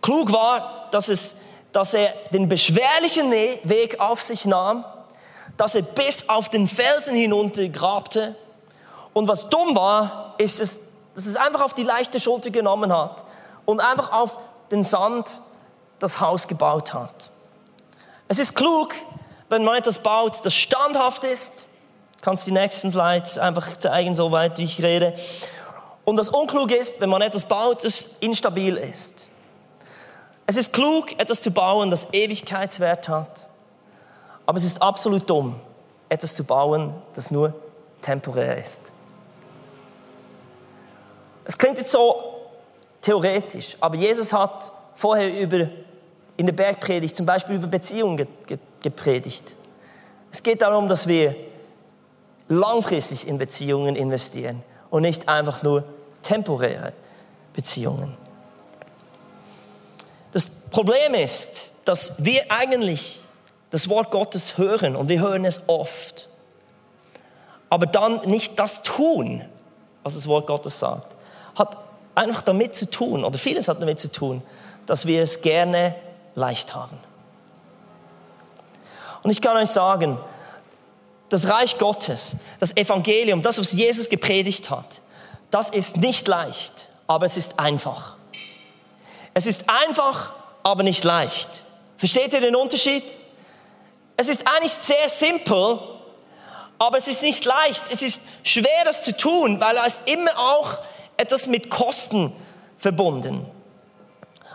Klug 0.00 0.32
war, 0.32 0.88
dass, 0.90 1.08
es, 1.08 1.36
dass 1.72 1.94
er 1.94 2.12
den 2.32 2.48
beschwerlichen 2.48 3.30
Weg 3.30 4.00
auf 4.00 4.20
sich 4.20 4.46
nahm, 4.46 4.84
dass 5.56 5.74
er 5.74 5.82
bis 5.82 6.28
auf 6.28 6.48
den 6.48 6.66
Felsen 6.66 7.14
hinunter 7.14 7.68
grabte. 7.68 8.34
Und 9.12 9.28
was 9.28 9.48
dumm 9.48 9.76
war, 9.76 10.34
ist 10.38 10.60
es, 10.60 10.80
dass 11.14 11.26
es 11.26 11.36
einfach 11.36 11.60
auf 11.60 11.74
die 11.74 11.82
leichte 11.82 12.18
Schulter 12.18 12.50
genommen 12.50 12.92
hat 12.92 13.24
und 13.64 13.80
einfach 13.80 14.12
auf 14.12 14.38
den 14.70 14.84
Sand 14.84 15.40
das 15.98 16.20
Haus 16.20 16.48
gebaut 16.48 16.94
hat. 16.94 17.30
Es 18.28 18.38
ist 18.38 18.54
klug, 18.54 18.94
wenn 19.48 19.64
man 19.64 19.76
etwas 19.78 19.98
baut, 19.98 20.44
das 20.44 20.54
standhaft 20.54 21.24
ist. 21.24 21.66
Kannst 22.22 22.46
die 22.46 22.52
nächsten 22.52 22.90
Slides 22.90 23.38
einfach 23.38 23.76
zeigen, 23.76 24.14
soweit 24.14 24.58
ich 24.58 24.82
rede. 24.82 25.14
Und 26.04 26.16
das 26.16 26.30
unklug 26.30 26.72
ist, 26.72 27.00
wenn 27.00 27.10
man 27.10 27.22
etwas 27.22 27.44
baut, 27.44 27.84
das 27.84 28.08
instabil 28.20 28.76
ist. 28.76 29.28
Es 30.46 30.56
ist 30.56 30.72
klug, 30.72 31.18
etwas 31.20 31.42
zu 31.42 31.50
bauen, 31.50 31.90
das 31.90 32.06
Ewigkeitswert 32.12 33.08
hat. 33.08 33.48
Aber 34.46 34.58
es 34.58 34.64
ist 34.64 34.82
absolut 34.82 35.28
dumm, 35.28 35.54
etwas 36.08 36.34
zu 36.34 36.44
bauen, 36.44 36.94
das 37.14 37.30
nur 37.30 37.54
temporär 38.00 38.58
ist. 38.58 38.90
Es 41.44 41.56
klingt 41.56 41.78
jetzt 41.78 41.92
so 41.92 42.31
theoretisch, 43.02 43.76
aber 43.80 43.96
Jesus 43.96 44.32
hat 44.32 44.72
vorher 44.94 45.38
über 45.38 45.68
in 46.36 46.46
der 46.46 46.52
Bergpredigt 46.52 47.16
zum 47.16 47.26
Beispiel 47.26 47.56
über 47.56 47.66
Beziehungen 47.66 48.26
gepredigt. 48.80 49.54
Es 50.30 50.42
geht 50.42 50.62
darum, 50.62 50.88
dass 50.88 51.06
wir 51.06 51.36
langfristig 52.48 53.28
in 53.28 53.38
Beziehungen 53.38 53.96
investieren 53.96 54.62
und 54.90 55.02
nicht 55.02 55.28
einfach 55.28 55.62
nur 55.62 55.84
temporäre 56.22 56.92
Beziehungen. 57.52 58.16
Das 60.32 60.48
Problem 60.48 61.14
ist, 61.14 61.74
dass 61.84 62.24
wir 62.24 62.50
eigentlich 62.50 63.20
das 63.70 63.88
Wort 63.88 64.10
Gottes 64.10 64.56
hören 64.58 64.96
und 64.96 65.08
wir 65.08 65.20
hören 65.20 65.44
es 65.44 65.60
oft, 65.66 66.28
aber 67.68 67.86
dann 67.86 68.22
nicht 68.26 68.58
das 68.58 68.82
tun, 68.82 69.44
was 70.02 70.14
das 70.14 70.26
Wort 70.26 70.46
Gottes 70.46 70.78
sagt. 70.78 71.14
Hat 71.54 71.76
einfach 72.14 72.42
damit 72.42 72.74
zu 72.74 72.90
tun, 72.90 73.24
oder 73.24 73.38
vieles 73.38 73.68
hat 73.68 73.80
damit 73.80 73.98
zu 73.98 74.10
tun, 74.10 74.42
dass 74.86 75.06
wir 75.06 75.22
es 75.22 75.40
gerne 75.40 75.94
leicht 76.34 76.74
haben. 76.74 76.98
Und 79.22 79.30
ich 79.30 79.40
kann 79.40 79.56
euch 79.56 79.70
sagen, 79.70 80.18
das 81.28 81.48
Reich 81.48 81.78
Gottes, 81.78 82.36
das 82.60 82.76
Evangelium, 82.76 83.40
das, 83.40 83.58
was 83.58 83.72
Jesus 83.72 84.08
gepredigt 84.08 84.68
hat, 84.68 85.00
das 85.50 85.70
ist 85.70 85.96
nicht 85.96 86.28
leicht, 86.28 86.88
aber 87.06 87.26
es 87.26 87.36
ist 87.36 87.58
einfach. 87.58 88.16
Es 89.34 89.46
ist 89.46 89.64
einfach, 89.68 90.34
aber 90.62 90.82
nicht 90.82 91.04
leicht. 91.04 91.64
Versteht 91.96 92.34
ihr 92.34 92.40
den 92.40 92.56
Unterschied? 92.56 93.04
Es 94.16 94.28
ist 94.28 94.46
eigentlich 94.46 94.72
sehr 94.72 95.08
simpel, 95.08 95.78
aber 96.78 96.98
es 96.98 97.08
ist 97.08 97.22
nicht 97.22 97.44
leicht. 97.44 97.84
Es 97.90 98.02
ist 98.02 98.20
schwer, 98.42 98.84
das 98.84 99.04
zu 99.04 99.16
tun, 99.16 99.60
weil 99.60 99.76
ist 99.86 100.06
immer 100.06 100.36
auch 100.38 100.78
etwas 101.22 101.46
mit 101.46 101.70
Kosten 101.70 102.32
verbunden. 102.78 103.46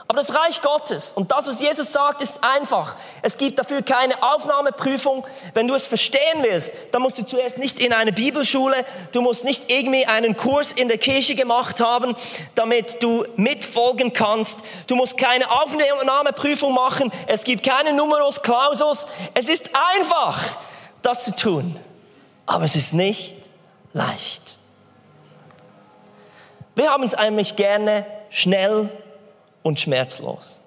Aber 0.10 0.22
das 0.22 0.34
Reich 0.34 0.62
Gottes 0.62 1.12
und 1.12 1.32
das, 1.32 1.48
was 1.48 1.62
Jesus 1.62 1.92
sagt, 1.92 2.22
ist 2.22 2.42
einfach. 2.42 2.96
Es 3.22 3.38
gibt 3.38 3.60
dafür 3.60 3.82
keine 3.82 4.24
Aufnahmeprüfung. 4.24 5.26
Wenn 5.54 5.68
du 5.68 5.76
es 5.76 5.86
verstehen 5.86 6.44
willst, 6.44 6.74
dann 6.94 7.02
musst 7.02 7.18
du 7.18 7.26
zuerst 7.26 7.58
nicht 7.58 7.82
in 7.82 7.92
eine 7.92 8.14
Bibelschule, 8.14 8.86
du 9.12 9.22
musst 9.22 9.44
nicht 9.44 9.70
irgendwie 9.70 10.06
einen 10.06 10.38
Kurs 10.38 10.72
in 10.72 10.88
der 10.88 10.98
Kirche 10.98 11.36
gemacht 11.36 11.82
haben, 11.82 12.16
damit 12.56 13.04
du 13.04 13.26
mitfolgen 13.36 14.14
kannst. 14.14 14.62
Du 14.88 14.96
musst 14.96 15.18
keine 15.18 15.52
Aufnahmeprüfung 15.52 16.74
machen. 16.74 17.12
Es 17.28 17.44
gibt 17.44 17.66
keine 17.66 17.92
Numerus 17.92 18.42
Clausus. 18.42 19.08
Es 19.34 19.50
ist 19.50 19.70
einfach, 19.98 20.40
das 21.02 21.26
zu 21.26 21.36
tun. 21.36 21.78
Aber 22.46 22.64
es 22.64 22.78
ist 22.78 22.94
nicht 22.94 23.36
leicht. 23.92 24.57
Wir 26.78 26.92
haben 26.92 27.02
es 27.02 27.16
eigentlich 27.16 27.56
gerne 27.56 28.06
schnell 28.30 28.92
und 29.64 29.80
schmerzlos. 29.80 30.62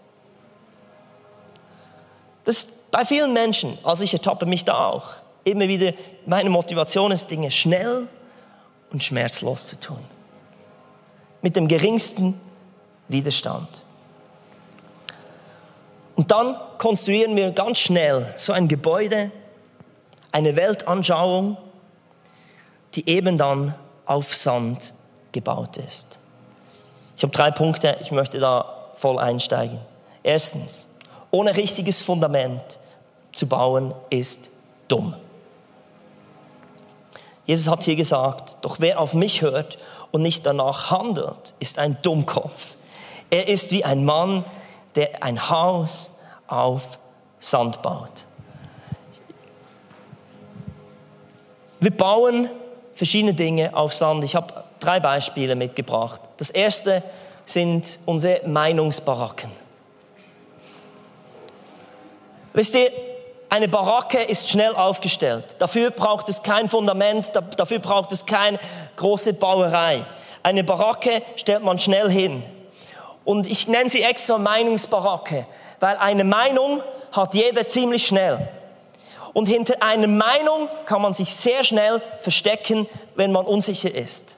Das 2.44 2.56
ist 2.56 2.90
bei 2.90 3.04
vielen 3.04 3.32
Menschen, 3.32 3.78
also 3.84 4.02
ich 4.02 4.12
ertappe 4.12 4.44
mich 4.44 4.64
da 4.64 4.88
auch, 4.88 5.12
immer 5.44 5.68
wieder, 5.68 5.92
meine 6.26 6.50
Motivation 6.50 7.12
ist, 7.12 7.30
Dinge 7.30 7.52
schnell 7.52 8.08
und 8.90 9.04
schmerzlos 9.04 9.68
zu 9.68 9.78
tun. 9.78 10.04
Mit 11.42 11.54
dem 11.54 11.68
geringsten 11.68 12.40
Widerstand. 13.06 13.84
Und 16.16 16.32
dann 16.32 16.56
konstruieren 16.78 17.36
wir 17.36 17.52
ganz 17.52 17.78
schnell 17.78 18.34
so 18.36 18.52
ein 18.52 18.66
Gebäude, 18.66 19.30
eine 20.32 20.56
Weltanschauung, 20.56 21.56
die 22.96 23.08
eben 23.08 23.38
dann 23.38 23.76
auf 24.06 24.34
Sand 24.34 24.92
gebaut 25.32 25.76
ist. 25.76 26.18
Ich 27.16 27.22
habe 27.22 27.32
drei 27.32 27.50
Punkte, 27.50 27.96
ich 28.00 28.10
möchte 28.10 28.38
da 28.38 28.64
voll 28.94 29.18
einsteigen. 29.18 29.78
Erstens, 30.22 30.88
ohne 31.30 31.56
richtiges 31.56 32.02
Fundament 32.02 32.80
zu 33.32 33.46
bauen, 33.46 33.94
ist 34.10 34.50
dumm. 34.88 35.14
Jesus 37.46 37.68
hat 37.68 37.82
hier 37.82 37.96
gesagt, 37.96 38.58
doch 38.62 38.76
wer 38.80 39.00
auf 39.00 39.14
mich 39.14 39.42
hört 39.42 39.78
und 40.12 40.22
nicht 40.22 40.46
danach 40.46 40.90
handelt, 40.90 41.54
ist 41.58 41.78
ein 41.78 41.98
Dummkopf. 42.02 42.76
Er 43.30 43.48
ist 43.48 43.70
wie 43.70 43.84
ein 43.84 44.04
Mann, 44.04 44.44
der 44.94 45.22
ein 45.22 45.50
Haus 45.50 46.10
auf 46.46 46.98
Sand 47.38 47.82
baut. 47.82 48.26
Wir 51.80 51.96
bauen 51.96 52.50
verschiedene 52.94 53.34
Dinge 53.34 53.74
auf 53.74 53.94
Sand. 53.94 54.22
Ich 54.24 54.36
habe 54.36 54.59
drei 54.80 55.00
Beispiele 55.00 55.54
mitgebracht. 55.54 56.20
Das 56.36 56.50
erste 56.50 57.02
sind 57.44 57.98
unsere 58.06 58.46
Meinungsbaracken. 58.46 59.50
Wisst 62.52 62.74
ihr, 62.74 62.90
eine 63.48 63.68
Baracke 63.68 64.22
ist 64.22 64.48
schnell 64.48 64.74
aufgestellt. 64.74 65.56
Dafür 65.58 65.90
braucht 65.90 66.28
es 66.28 66.42
kein 66.42 66.68
Fundament, 66.68 67.32
dafür 67.56 67.80
braucht 67.80 68.12
es 68.12 68.24
keine 68.24 68.58
große 68.96 69.34
Bauerei. 69.34 70.04
Eine 70.42 70.64
Baracke 70.64 71.22
stellt 71.36 71.62
man 71.62 71.78
schnell 71.78 72.10
hin. 72.10 72.42
Und 73.24 73.46
ich 73.46 73.68
nenne 73.68 73.90
sie 73.90 74.02
extra 74.02 74.38
Meinungsbaracke, 74.38 75.46
weil 75.80 75.96
eine 75.96 76.24
Meinung 76.24 76.82
hat 77.12 77.34
jeder 77.34 77.66
ziemlich 77.66 78.06
schnell. 78.06 78.48
Und 79.32 79.46
hinter 79.46 79.82
einer 79.82 80.06
Meinung 80.06 80.68
kann 80.86 81.02
man 81.02 81.14
sich 81.14 81.34
sehr 81.34 81.62
schnell 81.62 82.02
verstecken, 82.20 82.88
wenn 83.14 83.32
man 83.32 83.46
unsicher 83.46 83.94
ist. 83.94 84.36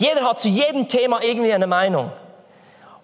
Jeder 0.00 0.22
hat 0.24 0.40
zu 0.40 0.48
jedem 0.48 0.88
Thema 0.88 1.22
irgendwie 1.22 1.52
eine 1.52 1.66
Meinung. 1.66 2.10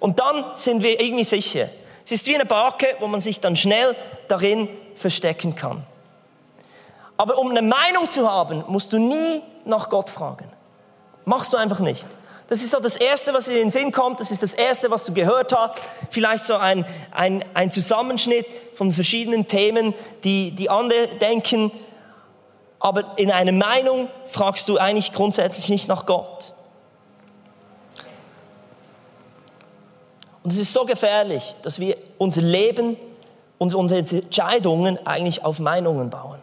Und 0.00 0.18
dann 0.18 0.46
sind 0.54 0.82
wir 0.82 0.98
irgendwie 0.98 1.24
sicher. 1.24 1.68
Es 2.06 2.10
ist 2.10 2.26
wie 2.26 2.34
eine 2.34 2.46
Barke, 2.46 2.96
wo 3.00 3.06
man 3.06 3.20
sich 3.20 3.38
dann 3.38 3.54
schnell 3.54 3.94
darin 4.28 4.66
verstecken 4.94 5.54
kann. 5.54 5.84
Aber 7.18 7.36
um 7.36 7.50
eine 7.50 7.60
Meinung 7.60 8.08
zu 8.08 8.26
haben, 8.26 8.64
musst 8.68 8.94
du 8.94 8.98
nie 8.98 9.42
nach 9.66 9.90
Gott 9.90 10.08
fragen. 10.08 10.50
Machst 11.26 11.52
du 11.52 11.58
einfach 11.58 11.80
nicht. 11.80 12.06
Das 12.48 12.62
ist 12.62 12.70
so 12.70 12.80
das 12.80 12.96
Erste, 12.96 13.34
was 13.34 13.48
in 13.48 13.56
den 13.56 13.70
Sinn 13.70 13.92
kommt. 13.92 14.18
Das 14.18 14.30
ist 14.30 14.42
das 14.42 14.54
Erste, 14.54 14.90
was 14.90 15.04
du 15.04 15.12
gehört 15.12 15.52
hast. 15.52 15.78
Vielleicht 16.10 16.46
so 16.46 16.54
ein, 16.54 16.86
ein, 17.10 17.44
ein 17.52 17.70
Zusammenschnitt 17.70 18.46
von 18.72 18.90
verschiedenen 18.90 19.46
Themen, 19.46 19.92
die, 20.24 20.52
die 20.52 20.70
andere 20.70 21.08
denken. 21.08 21.72
Aber 22.80 23.12
in 23.16 23.30
einer 23.30 23.52
Meinung 23.52 24.08
fragst 24.28 24.66
du 24.70 24.78
eigentlich 24.78 25.12
grundsätzlich 25.12 25.68
nicht 25.68 25.88
nach 25.88 26.06
Gott. 26.06 26.54
Und 30.46 30.52
es 30.52 30.58
ist 30.60 30.72
so 30.72 30.84
gefährlich, 30.84 31.56
dass 31.62 31.80
wir 31.80 31.96
unser 32.18 32.40
Leben 32.40 32.96
und 33.58 33.74
unsere 33.74 33.98
Entscheidungen 33.98 34.96
eigentlich 35.04 35.44
auf 35.44 35.58
Meinungen 35.58 36.08
bauen. 36.08 36.38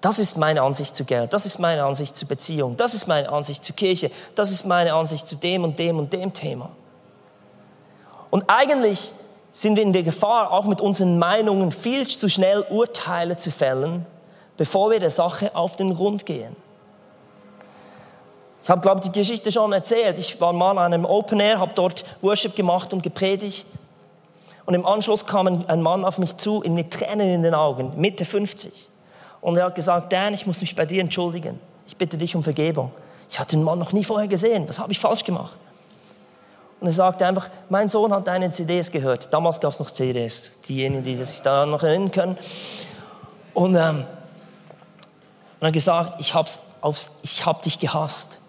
Das 0.00 0.20
ist 0.20 0.38
meine 0.38 0.62
Ansicht 0.62 0.94
zu 0.94 1.04
Geld, 1.04 1.32
das 1.32 1.46
ist 1.46 1.58
meine 1.58 1.82
Ansicht 1.82 2.14
zu 2.14 2.24
Beziehung, 2.24 2.76
das 2.76 2.94
ist 2.94 3.08
meine 3.08 3.28
Ansicht 3.32 3.64
zu 3.64 3.72
Kirche, 3.72 4.12
das 4.36 4.52
ist 4.52 4.64
meine 4.64 4.94
Ansicht 4.94 5.26
zu 5.26 5.34
dem 5.34 5.64
und 5.64 5.80
dem 5.80 5.98
und 5.98 6.12
dem 6.12 6.32
Thema. 6.32 6.70
Und 8.30 8.44
eigentlich 8.46 9.12
sind 9.50 9.74
wir 9.74 9.82
in 9.82 9.92
der 9.92 10.04
Gefahr, 10.04 10.52
auch 10.52 10.66
mit 10.66 10.80
unseren 10.80 11.18
Meinungen 11.18 11.72
viel 11.72 12.06
zu 12.06 12.28
schnell 12.28 12.64
Urteile 12.70 13.36
zu 13.36 13.50
fällen, 13.50 14.06
bevor 14.56 14.92
wir 14.92 15.00
der 15.00 15.10
Sache 15.10 15.56
auf 15.56 15.74
den 15.74 15.92
Grund 15.92 16.24
gehen. 16.24 16.54
Ich 18.66 18.70
habe, 18.70 18.80
glaube 18.80 19.00
ich, 19.00 19.08
die 19.08 19.20
Geschichte 19.20 19.52
schon 19.52 19.72
erzählt. 19.72 20.18
Ich 20.18 20.40
war 20.40 20.52
mal 20.52 20.76
an 20.76 20.92
einem 20.92 21.04
Open 21.04 21.38
Air, 21.38 21.60
habe 21.60 21.72
dort 21.72 22.04
Worship 22.20 22.56
gemacht 22.56 22.92
und 22.92 23.00
gepredigt. 23.00 23.68
Und 24.64 24.74
im 24.74 24.84
Anschluss 24.84 25.24
kam 25.24 25.64
ein 25.68 25.82
Mann 25.82 26.04
auf 26.04 26.18
mich 26.18 26.36
zu, 26.36 26.64
mit 26.66 26.90
Tränen 26.90 27.30
in 27.30 27.44
den 27.44 27.54
Augen, 27.54 27.92
Mitte 27.94 28.24
50. 28.24 28.88
Und 29.40 29.56
er 29.56 29.66
hat 29.66 29.76
gesagt, 29.76 30.12
Dan, 30.12 30.34
ich 30.34 30.48
muss 30.48 30.62
mich 30.62 30.74
bei 30.74 30.84
dir 30.84 31.00
entschuldigen. 31.00 31.60
Ich 31.86 31.96
bitte 31.96 32.18
dich 32.18 32.34
um 32.34 32.42
Vergebung. 32.42 32.90
Ich 33.30 33.38
hatte 33.38 33.54
den 33.54 33.62
Mann 33.62 33.78
noch 33.78 33.92
nie 33.92 34.02
vorher 34.02 34.26
gesehen. 34.26 34.68
Was 34.68 34.80
habe 34.80 34.90
ich 34.90 34.98
falsch 34.98 35.22
gemacht? 35.22 35.56
Und 36.80 36.88
er 36.88 36.92
sagte 36.92 37.24
einfach, 37.24 37.48
mein 37.68 37.88
Sohn 37.88 38.12
hat 38.12 38.26
deine 38.26 38.50
CDs 38.50 38.90
gehört. 38.90 39.32
Damals 39.32 39.60
gab 39.60 39.74
es 39.74 39.78
noch 39.78 39.90
CDs, 39.92 40.50
diejenigen, 40.68 41.04
die 41.04 41.24
sich 41.24 41.40
daran 41.40 41.70
noch 41.70 41.84
erinnern 41.84 42.10
können. 42.10 42.36
Und, 43.54 43.76
ähm, 43.76 43.98
und 43.98 44.06
er 45.60 45.68
hat 45.68 45.72
gesagt, 45.72 46.20
ich 46.20 46.34
habe 46.34 46.50
hab 46.82 47.62
dich 47.62 47.78
gehasst. 47.78 48.40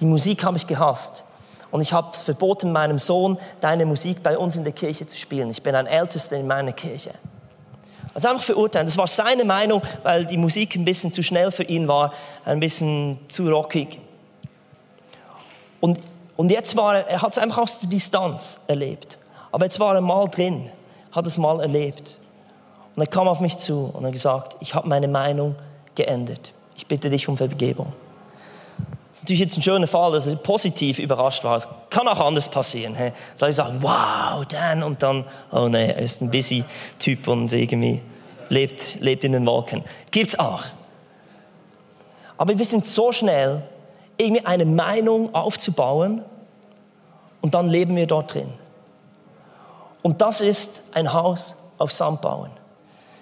Die 0.00 0.06
Musik 0.06 0.44
habe 0.44 0.56
ich 0.56 0.66
gehasst. 0.66 1.24
Und 1.70 1.80
ich 1.80 1.92
habe 1.92 2.10
es 2.12 2.22
verboten, 2.22 2.72
meinem 2.72 2.98
Sohn 2.98 3.38
deine 3.60 3.86
Musik 3.86 4.22
bei 4.22 4.38
uns 4.38 4.56
in 4.56 4.64
der 4.64 4.72
Kirche 4.72 5.06
zu 5.06 5.18
spielen. 5.18 5.50
Ich 5.50 5.62
bin 5.62 5.74
ein 5.74 5.86
Ältester 5.86 6.36
in 6.36 6.46
meiner 6.46 6.72
Kirche. 6.72 7.12
Also 8.14 8.28
einfach 8.28 8.44
verurteilen. 8.44 8.86
Das 8.86 8.96
war 8.96 9.06
seine 9.06 9.44
Meinung, 9.44 9.82
weil 10.02 10.24
die 10.24 10.38
Musik 10.38 10.74
ein 10.74 10.84
bisschen 10.84 11.12
zu 11.12 11.22
schnell 11.22 11.52
für 11.52 11.64
ihn 11.64 11.86
war, 11.86 12.14
ein 12.44 12.60
bisschen 12.60 13.18
zu 13.28 13.50
rockig. 13.50 14.00
Und, 15.80 16.00
und 16.36 16.50
jetzt 16.50 16.76
war 16.76 16.96
er, 16.96 17.08
er 17.08 17.22
hat 17.22 17.32
es 17.32 17.38
einfach 17.38 17.58
aus 17.58 17.78
der 17.80 17.90
Distanz 17.90 18.58
erlebt. 18.68 19.18
Aber 19.52 19.66
jetzt 19.66 19.78
war 19.80 19.94
er 19.94 20.00
mal 20.00 20.26
drin, 20.28 20.70
hat 21.12 21.26
es 21.26 21.36
mal 21.36 21.60
erlebt. 21.60 22.18
Und 22.94 23.02
er 23.02 23.06
kam 23.06 23.28
auf 23.28 23.40
mich 23.40 23.58
zu 23.58 23.90
und 23.92 24.06
hat 24.06 24.12
gesagt, 24.12 24.56
ich 24.60 24.74
habe 24.74 24.88
meine 24.88 25.08
Meinung 25.08 25.54
geändert. 25.94 26.54
Ich 26.76 26.86
bitte 26.86 27.10
dich 27.10 27.28
um 27.28 27.36
Vergebung. 27.36 27.92
Das 29.16 29.20
ist 29.20 29.24
natürlich 29.24 29.40
jetzt 29.40 29.56
ein 29.56 29.62
schöner 29.62 29.86
Fall, 29.86 30.12
dass 30.12 30.26
er 30.26 30.36
positiv 30.36 30.98
überrascht 30.98 31.42
war. 31.42 31.56
Es 31.56 31.66
kann 31.88 32.06
auch 32.06 32.20
anders 32.20 32.50
passieren. 32.50 32.94
He. 32.94 33.12
Soll 33.34 33.48
ich 33.48 33.56
sagen, 33.56 33.78
wow, 33.80 34.44
Dan, 34.44 34.82
und 34.82 35.02
dann, 35.02 35.24
oh 35.50 35.68
nee, 35.68 35.86
er 35.86 36.00
ist 36.00 36.20
ein 36.20 36.30
busy 36.30 36.62
Typ 36.98 37.26
und 37.26 37.50
irgendwie 37.50 38.02
lebt, 38.50 39.00
lebt 39.00 39.24
in 39.24 39.32
den 39.32 39.46
Wolken. 39.46 39.82
Gibt's 40.10 40.38
auch. 40.38 40.64
Aber 42.36 42.58
wir 42.58 42.64
sind 42.66 42.84
so 42.84 43.10
schnell, 43.10 43.62
irgendwie 44.18 44.44
eine 44.44 44.66
Meinung 44.66 45.34
aufzubauen 45.34 46.22
und 47.40 47.54
dann 47.54 47.68
leben 47.68 47.96
wir 47.96 48.06
dort 48.06 48.34
drin. 48.34 48.52
Und 50.02 50.20
das 50.20 50.42
ist 50.42 50.82
ein 50.92 51.10
Haus 51.14 51.56
auf 51.78 51.90
Sand 51.90 52.20
bauen. 52.20 52.50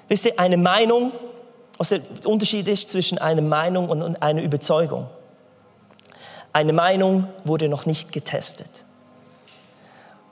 Wisst 0.08 0.26
ihr, 0.26 0.40
eine 0.40 0.56
Meinung, 0.56 1.12
was 1.78 1.90
der 1.90 2.00
Unterschied 2.24 2.66
ist 2.66 2.90
zwischen 2.90 3.18
einer 3.18 3.42
Meinung 3.42 3.88
und 3.90 4.20
einer 4.20 4.42
Überzeugung. 4.42 5.06
Eine 6.54 6.72
Meinung 6.72 7.26
wurde 7.44 7.68
noch 7.68 7.84
nicht 7.84 8.12
getestet. 8.12 8.84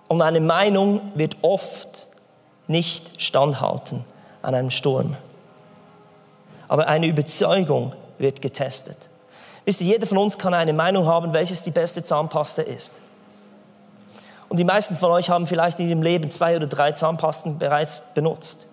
Und 0.06 0.22
eine 0.22 0.40
Meinung 0.40 1.00
wird 1.16 1.36
oft 1.42 2.06
nicht 2.68 3.20
standhalten 3.20 4.04
an 4.40 4.54
einem 4.54 4.70
Sturm. 4.70 5.16
Aber 6.68 6.86
eine 6.86 7.08
Überzeugung 7.08 7.92
wird 8.18 8.40
getestet. 8.40 9.10
Wisst 9.64 9.80
ihr, 9.80 9.88
jeder 9.88 10.06
von 10.06 10.16
uns 10.16 10.38
kann 10.38 10.54
eine 10.54 10.72
Meinung 10.72 11.06
haben, 11.06 11.32
welches 11.32 11.64
die 11.64 11.72
beste 11.72 12.04
Zahnpasta 12.04 12.62
ist. 12.62 13.00
Und 14.48 14.58
die 14.58 14.64
meisten 14.64 14.96
von 14.96 15.10
euch 15.10 15.28
haben 15.28 15.48
vielleicht 15.48 15.80
in 15.80 15.88
ihrem 15.88 16.02
Leben 16.02 16.30
zwei 16.30 16.54
oder 16.54 16.68
drei 16.68 16.92
Zahnpasten 16.92 17.58
bereits 17.58 18.00
benutzt. 18.14 18.66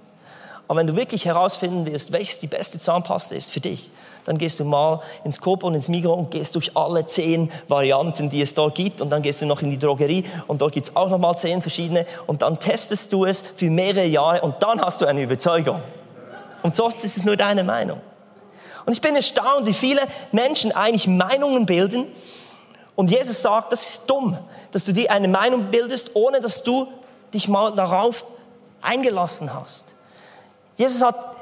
Aber 0.69 0.77
wenn 0.81 0.85
du 0.85 0.95
wirklich 0.95 1.25
herausfinden 1.25 1.87
willst, 1.87 2.11
welches 2.11 2.37
die 2.37 2.45
beste 2.45 2.77
Zahnpasta 2.77 3.33
ist 3.33 3.51
für 3.51 3.59
dich, 3.59 3.89
dann 4.25 4.37
gehst 4.37 4.59
du 4.59 4.65
mal 4.65 5.01
ins 5.23 5.41
Coop 5.41 5.63
und 5.63 5.73
ins 5.73 5.87
Migros 5.87 6.15
und 6.15 6.29
gehst 6.29 6.53
durch 6.53 6.77
alle 6.77 7.07
zehn 7.07 7.51
Varianten, 7.67 8.29
die 8.29 8.39
es 8.39 8.53
dort 8.53 8.75
gibt. 8.75 9.01
Und 9.01 9.09
dann 9.09 9.23
gehst 9.23 9.41
du 9.41 9.47
noch 9.47 9.63
in 9.63 9.71
die 9.71 9.79
Drogerie 9.79 10.25
und 10.45 10.61
dort 10.61 10.73
gibt 10.73 10.89
es 10.89 10.95
auch 10.95 11.09
noch 11.09 11.17
mal 11.17 11.35
zehn 11.35 11.63
verschiedene. 11.63 12.05
Und 12.27 12.43
dann 12.43 12.59
testest 12.59 13.11
du 13.11 13.25
es 13.25 13.41
für 13.41 13.71
mehrere 13.71 14.05
Jahre 14.05 14.41
und 14.41 14.61
dann 14.61 14.79
hast 14.79 15.01
du 15.01 15.07
eine 15.07 15.23
Überzeugung. 15.23 15.81
Und 16.61 16.75
sonst 16.75 17.03
ist 17.03 17.17
es 17.17 17.25
nur 17.25 17.35
deine 17.35 17.63
Meinung. 17.63 17.99
Und 18.85 18.93
ich 18.93 19.01
bin 19.01 19.15
erstaunt, 19.15 19.65
wie 19.65 19.73
viele 19.73 20.01
Menschen 20.31 20.71
eigentlich 20.71 21.07
Meinungen 21.07 21.65
bilden. 21.65 22.05
Und 22.95 23.09
Jesus 23.09 23.41
sagt, 23.41 23.71
das 23.71 23.89
ist 23.89 24.07
dumm, 24.07 24.37
dass 24.69 24.85
du 24.85 24.91
dir 24.91 25.09
eine 25.09 25.29
Meinung 25.29 25.71
bildest, 25.71 26.11
ohne 26.13 26.41
dass 26.41 26.61
du 26.61 26.87
dich 27.33 27.47
mal 27.47 27.73
darauf 27.73 28.23
eingelassen 28.83 29.51
hast. 29.51 29.95
Jesus 30.79 31.01
hat 31.01 31.35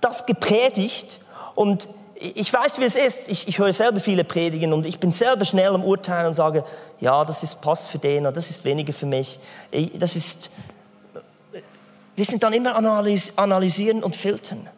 das 0.00 0.24
gepredigt 0.24 1.18
und 1.56 1.88
ich 2.14 2.52
weiß, 2.52 2.78
wie 2.78 2.84
es 2.84 2.94
ist. 2.94 3.28
Ich, 3.28 3.48
ich 3.48 3.58
höre 3.58 3.72
selber 3.72 3.98
viele 3.98 4.22
Predigen 4.22 4.72
und 4.72 4.86
ich 4.86 5.00
bin 5.00 5.10
selber 5.10 5.44
schnell 5.44 5.74
am 5.74 5.82
Urteilen 5.82 6.28
und 6.28 6.34
sage, 6.34 6.64
ja, 7.00 7.24
das 7.24 7.42
ist 7.42 7.60
passt 7.60 7.90
für 7.90 7.98
den 7.98 8.22
das 8.22 8.48
ist 8.48 8.64
weniger 8.64 8.92
für 8.92 9.04
mich. 9.04 9.40
Das 9.94 10.14
ist, 10.14 10.52
wir 12.14 12.24
sind 12.24 12.44
dann 12.44 12.52
immer 12.52 12.76
analysieren 12.76 14.04
und 14.04 14.14
filtern. 14.14 14.68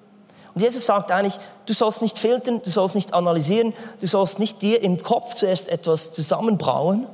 Und 0.54 0.62
Jesus 0.62 0.86
sagt 0.86 1.12
eigentlich, 1.12 1.38
du 1.66 1.74
sollst 1.74 2.00
nicht 2.00 2.18
filtern, 2.18 2.62
du 2.64 2.70
sollst 2.70 2.94
nicht 2.94 3.12
analysieren, 3.12 3.74
du 4.00 4.06
sollst 4.06 4.38
nicht 4.38 4.62
dir 4.62 4.82
im 4.82 5.02
Kopf 5.02 5.34
zuerst 5.34 5.68
etwas 5.68 6.14
zusammenbrauen, 6.14 7.06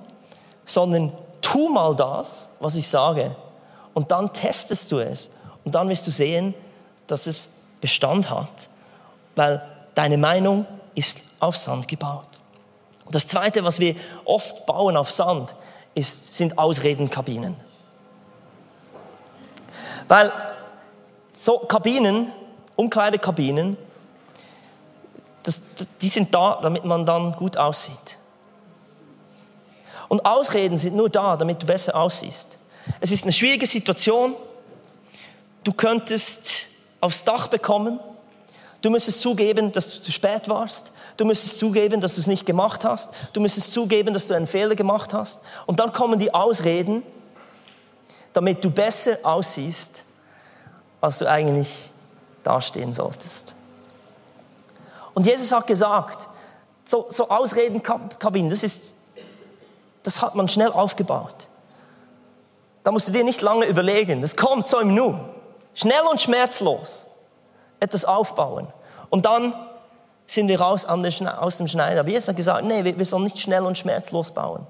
sondern 0.66 1.12
tu 1.42 1.68
mal 1.68 1.96
das, 1.96 2.49
was 2.61 2.76
ich 2.76 2.87
sage. 2.87 3.34
Und 3.92 4.12
dann 4.12 4.32
testest 4.32 4.92
du 4.92 5.00
es. 5.00 5.30
Und 5.64 5.75
dann 5.75 5.88
wirst 5.88 6.06
du 6.06 6.11
sehen, 6.11 6.54
dass 7.06 7.26
es 7.26 7.49
Bestand 7.80 8.30
hat. 8.30 8.68
Weil 9.35 9.62
deine 9.94 10.18
Meinung 10.18 10.66
ist 10.94 11.21
auf 11.40 11.56
Sand 11.56 11.88
gebaut. 11.88 12.26
Das 13.11 13.26
Zweite, 13.26 13.64
was 13.64 13.80
wir 13.80 13.97
oft 14.25 14.66
bauen 14.66 14.97
auf 14.97 15.11
Sand, 15.11 15.54
ist, 15.94 16.37
sind 16.37 16.59
Ausredenkabinen. 16.59 17.56
Weil 20.09 20.33
so 21.33 21.59
Kabinen 21.59 22.33
Umkleidekabinen, 22.76 23.76
das, 25.42 25.62
die 26.00 26.09
sind 26.09 26.35
da, 26.35 26.59
damit 26.62 26.85
man 26.85 27.06
dann 27.06 27.33
gut 27.33 27.56
aussieht. 27.56 28.18
Und 30.09 30.25
Ausreden 30.25 30.78
sind 30.78 30.97
nur 30.97 31.09
da, 31.09 31.37
damit 31.37 31.62
du 31.62 31.66
besser 31.66 31.94
aussiehst. 31.94 32.59
Es 33.00 33.11
ist 33.11 33.25
eine 33.25 33.33
schwierige 33.33 33.66
Situation. 33.66 34.35
Du 35.64 35.73
könntest 35.73 36.66
aufs 37.00 37.25
Dach 37.25 37.49
bekommen. 37.49 37.99
Du 38.83 38.90
müsstest 38.90 39.23
zugeben, 39.23 39.73
dass 39.73 39.97
du 39.97 40.02
zu 40.02 40.12
spät 40.12 40.49
warst. 40.49 40.92
Du 41.16 41.25
müsstest 41.25 41.59
zugeben, 41.59 42.02
dass 42.02 42.16
du 42.16 42.21
es 42.21 42.26
nicht 42.26 42.44
gemacht 42.44 42.85
hast. 42.85 43.11
Du 43.33 43.40
müsstest 43.40 43.73
zugeben, 43.73 44.12
dass 44.12 44.28
du 44.28 44.35
einen 44.35 44.47
Fehler 44.47 44.75
gemacht 44.75 45.14
hast. 45.14 45.40
Und 45.64 45.80
dann 45.80 45.92
kommen 45.92 46.18
die 46.18 46.35
Ausreden, 46.35 47.02
damit 48.35 48.62
du 48.62 48.71
besser 48.71 49.18
aussiehst, 49.23 50.04
als 51.00 51.18
du 51.18 51.28
eigentlich 51.28 51.90
dastehen 52.42 52.92
solltest. 52.92 53.54
Und 55.14 55.24
Jesus 55.24 55.50
hat 55.53 55.66
gesagt, 55.66 56.29
so, 56.85 57.07
so 57.09 57.31
Ausredenkabinen, 57.31 58.50
das 58.50 58.62
ist, 58.62 58.96
das 60.03 60.20
hat 60.20 60.35
man 60.35 60.48
schnell 60.48 60.72
aufgebaut. 60.72 61.48
Da 62.83 62.92
musst 62.92 63.09
du 63.09 63.12
dir 63.12 63.24
nicht 63.24 63.40
lange 63.40 63.64
überlegen. 63.64 64.20
Das 64.20 64.37
kommt 64.37 64.68
so 64.68 64.79
im 64.79 64.94
Nu. 64.94 65.18
Schnell 65.74 66.02
und 66.10 66.20
schmerzlos 66.20 67.06
etwas 67.80 68.04
aufbauen. 68.04 68.68
Und 69.10 69.26
dann 69.26 69.54
sind 70.26 70.48
wir 70.48 70.60
raus 70.60 70.87
aus 70.87 71.58
dem 71.58 71.68
Schneider. 71.68 72.00
Aber 72.00 72.08
Jesus 72.08 72.28
hat 72.28 72.37
gesagt, 72.37 72.64
nee, 72.64 72.84
wir 72.84 73.06
sollen 73.06 73.24
nicht 73.24 73.38
schnell 73.38 73.62
und 73.62 73.76
schmerzlos 73.76 74.30
bauen. 74.30 74.66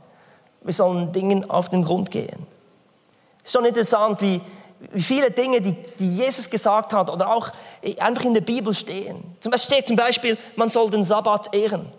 Wir 0.63 0.75
sollen 0.75 1.13
Dingen 1.13 1.49
auf 1.49 1.69
den 1.69 1.85
Grund 1.85 2.11
gehen. 2.11 2.47
Es 3.43 3.51
ist 3.51 3.53
schon 3.53 3.65
interessant, 3.65 4.21
wie, 4.23 4.41
wie 4.93 5.03
viele 5.03 5.31
Dinge, 5.31 5.61
die, 5.61 5.73
die 5.73 6.17
Jesus 6.17 6.49
gesagt 6.49 6.93
hat 6.93 7.11
oder 7.11 7.31
auch 7.31 7.51
einfach 7.99 8.25
in 8.25 8.35
der 8.35 8.41
Bibel 8.41 8.73
stehen. 8.75 9.37
Zum 9.41 9.53
Beispiel 9.53 9.75
steht 9.77 9.87
zum 9.87 9.97
Beispiel, 9.97 10.39
man 10.57 10.69
soll 10.69 10.91
den 10.91 11.05
Sabbat 11.05 11.55
ehren. 11.55 11.93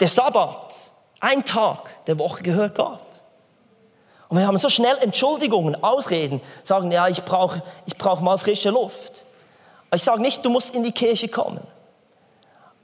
Der 0.00 0.08
Sabbat, 0.08 0.90
ein 1.20 1.44
Tag 1.44 2.04
der 2.06 2.18
Woche 2.18 2.42
gehört 2.42 2.74
Gott. 2.74 3.00
Und 4.30 4.38
wir 4.38 4.46
haben 4.46 4.58
so 4.58 4.68
schnell 4.68 4.96
Entschuldigungen, 4.98 5.82
Ausreden, 5.82 6.40
sagen, 6.62 6.90
ja, 6.92 7.08
ich 7.08 7.24
brauche 7.24 7.62
ich 7.84 7.96
brauch 7.96 8.20
mal 8.20 8.38
frische 8.38 8.70
Luft. 8.70 9.24
Ich 9.92 10.04
sage 10.04 10.22
nicht, 10.22 10.44
du 10.44 10.50
musst 10.50 10.72
in 10.74 10.84
die 10.84 10.92
Kirche 10.92 11.28
kommen. 11.28 11.60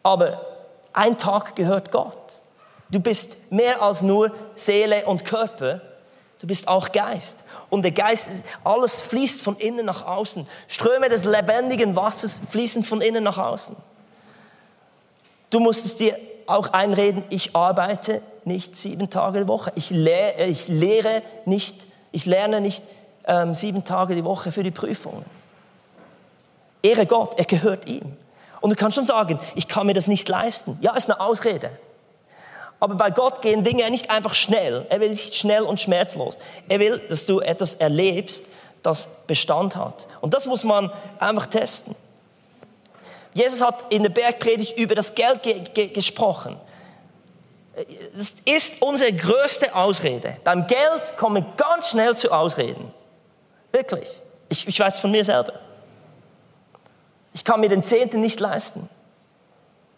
Aber 0.02 0.44
ein 0.92 1.16
Tag 1.16 1.54
gehört 1.54 1.92
Gott. 1.92 2.16
Du 2.90 2.98
bist 2.98 3.52
mehr 3.52 3.80
als 3.80 4.02
nur 4.02 4.32
Seele 4.56 5.06
und 5.06 5.24
Körper. 5.24 5.80
Du 6.40 6.48
bist 6.48 6.66
auch 6.66 6.90
Geist. 6.90 7.44
Und 7.70 7.82
der 7.82 7.92
Geist, 7.92 8.44
alles 8.64 9.00
fließt 9.02 9.40
von 9.40 9.56
innen 9.56 9.86
nach 9.86 10.04
außen. 10.04 10.48
Ströme 10.66 11.08
des 11.08 11.24
lebendigen 11.24 11.94
Wassers 11.94 12.40
fließen 12.48 12.82
von 12.82 13.00
innen 13.00 13.22
nach 13.22 13.38
außen. 13.38 13.76
Du 15.50 15.60
musst 15.60 15.86
es 15.86 15.96
dir 15.96 16.18
auch 16.46 16.72
einreden, 16.72 17.24
ich 17.30 17.54
arbeite 17.54 18.22
nicht 18.44 18.76
sieben 18.76 19.10
Tage 19.10 19.40
die 19.40 19.48
Woche. 19.48 19.72
Ich, 19.74 19.90
lehre, 19.90 20.44
ich 20.44 20.68
lehre 20.68 21.22
nicht, 21.44 21.86
ich 22.12 22.26
lerne 22.26 22.60
nicht 22.60 22.82
ähm, 23.26 23.54
sieben 23.54 23.84
Tage 23.84 24.14
die 24.14 24.24
Woche 24.24 24.52
für 24.52 24.62
die 24.62 24.70
Prüfungen. 24.70 25.24
Ehre 26.82 27.06
Gott, 27.06 27.38
er 27.38 27.44
gehört 27.44 27.86
ihm. 27.86 28.16
Und 28.60 28.70
du 28.70 28.76
kannst 28.76 28.96
schon 28.96 29.04
sagen, 29.04 29.38
ich 29.54 29.68
kann 29.68 29.86
mir 29.86 29.94
das 29.94 30.06
nicht 30.06 30.28
leisten. 30.28 30.78
Ja, 30.80 30.94
ist 30.94 31.10
eine 31.10 31.20
Ausrede. 31.20 31.70
Aber 32.78 32.94
bei 32.94 33.10
Gott 33.10 33.42
gehen 33.42 33.64
Dinge 33.64 33.88
nicht 33.90 34.10
einfach 34.10 34.34
schnell. 34.34 34.86
Er 34.90 35.00
will 35.00 35.10
nicht 35.10 35.34
schnell 35.34 35.62
und 35.62 35.80
schmerzlos. 35.80 36.38
Er 36.68 36.78
will, 36.78 36.98
dass 37.08 37.26
du 37.26 37.40
etwas 37.40 37.74
erlebst, 37.74 38.44
das 38.82 39.08
Bestand 39.26 39.76
hat. 39.76 40.08
Und 40.20 40.34
das 40.34 40.46
muss 40.46 40.62
man 40.62 40.92
einfach 41.18 41.46
testen. 41.46 41.96
Jesus 43.36 43.60
hat 43.60 43.86
in 43.90 44.02
der 44.02 44.10
Bergpredigt 44.10 44.78
über 44.78 44.94
das 44.94 45.14
Geld 45.14 45.42
ge 45.42 45.60
ge 45.60 45.88
gesprochen. 45.88 46.56
Das 48.14 48.36
ist 48.44 48.80
unsere 48.80 49.12
größte 49.12 49.74
Ausrede. 49.74 50.38
Beim 50.44 50.66
Geld 50.66 51.16
kommen 51.16 51.44
wir 51.44 51.52
ganz 51.56 51.90
schnell 51.90 52.16
zu 52.16 52.32
Ausreden. 52.32 52.92
Wirklich. 53.70 54.08
Ich, 54.48 54.66
ich 54.66 54.80
weiß 54.80 54.94
es 54.94 55.00
von 55.00 55.10
mir 55.10 55.24
selber. 55.24 55.52
Ich 57.34 57.44
kann 57.44 57.60
mir 57.60 57.68
den 57.68 57.82
Zehnten 57.82 58.20
nicht 58.20 58.40
leisten. 58.40 58.88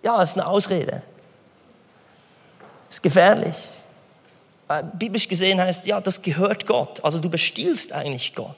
Ja, 0.02 0.18
das 0.18 0.30
ist 0.30 0.38
eine 0.38 0.48
Ausrede 0.48 1.02
ist 2.88 3.02
gefährlich. 3.02 3.56
Weil 4.66 4.82
biblisch 4.84 5.28
gesehen 5.28 5.60
heißt, 5.60 5.86
ja, 5.86 6.00
das 6.00 6.20
gehört 6.20 6.66
Gott. 6.66 7.02
Also 7.04 7.18
du 7.18 7.30
bestiehlst 7.30 7.92
eigentlich 7.92 8.34
Gott. 8.34 8.56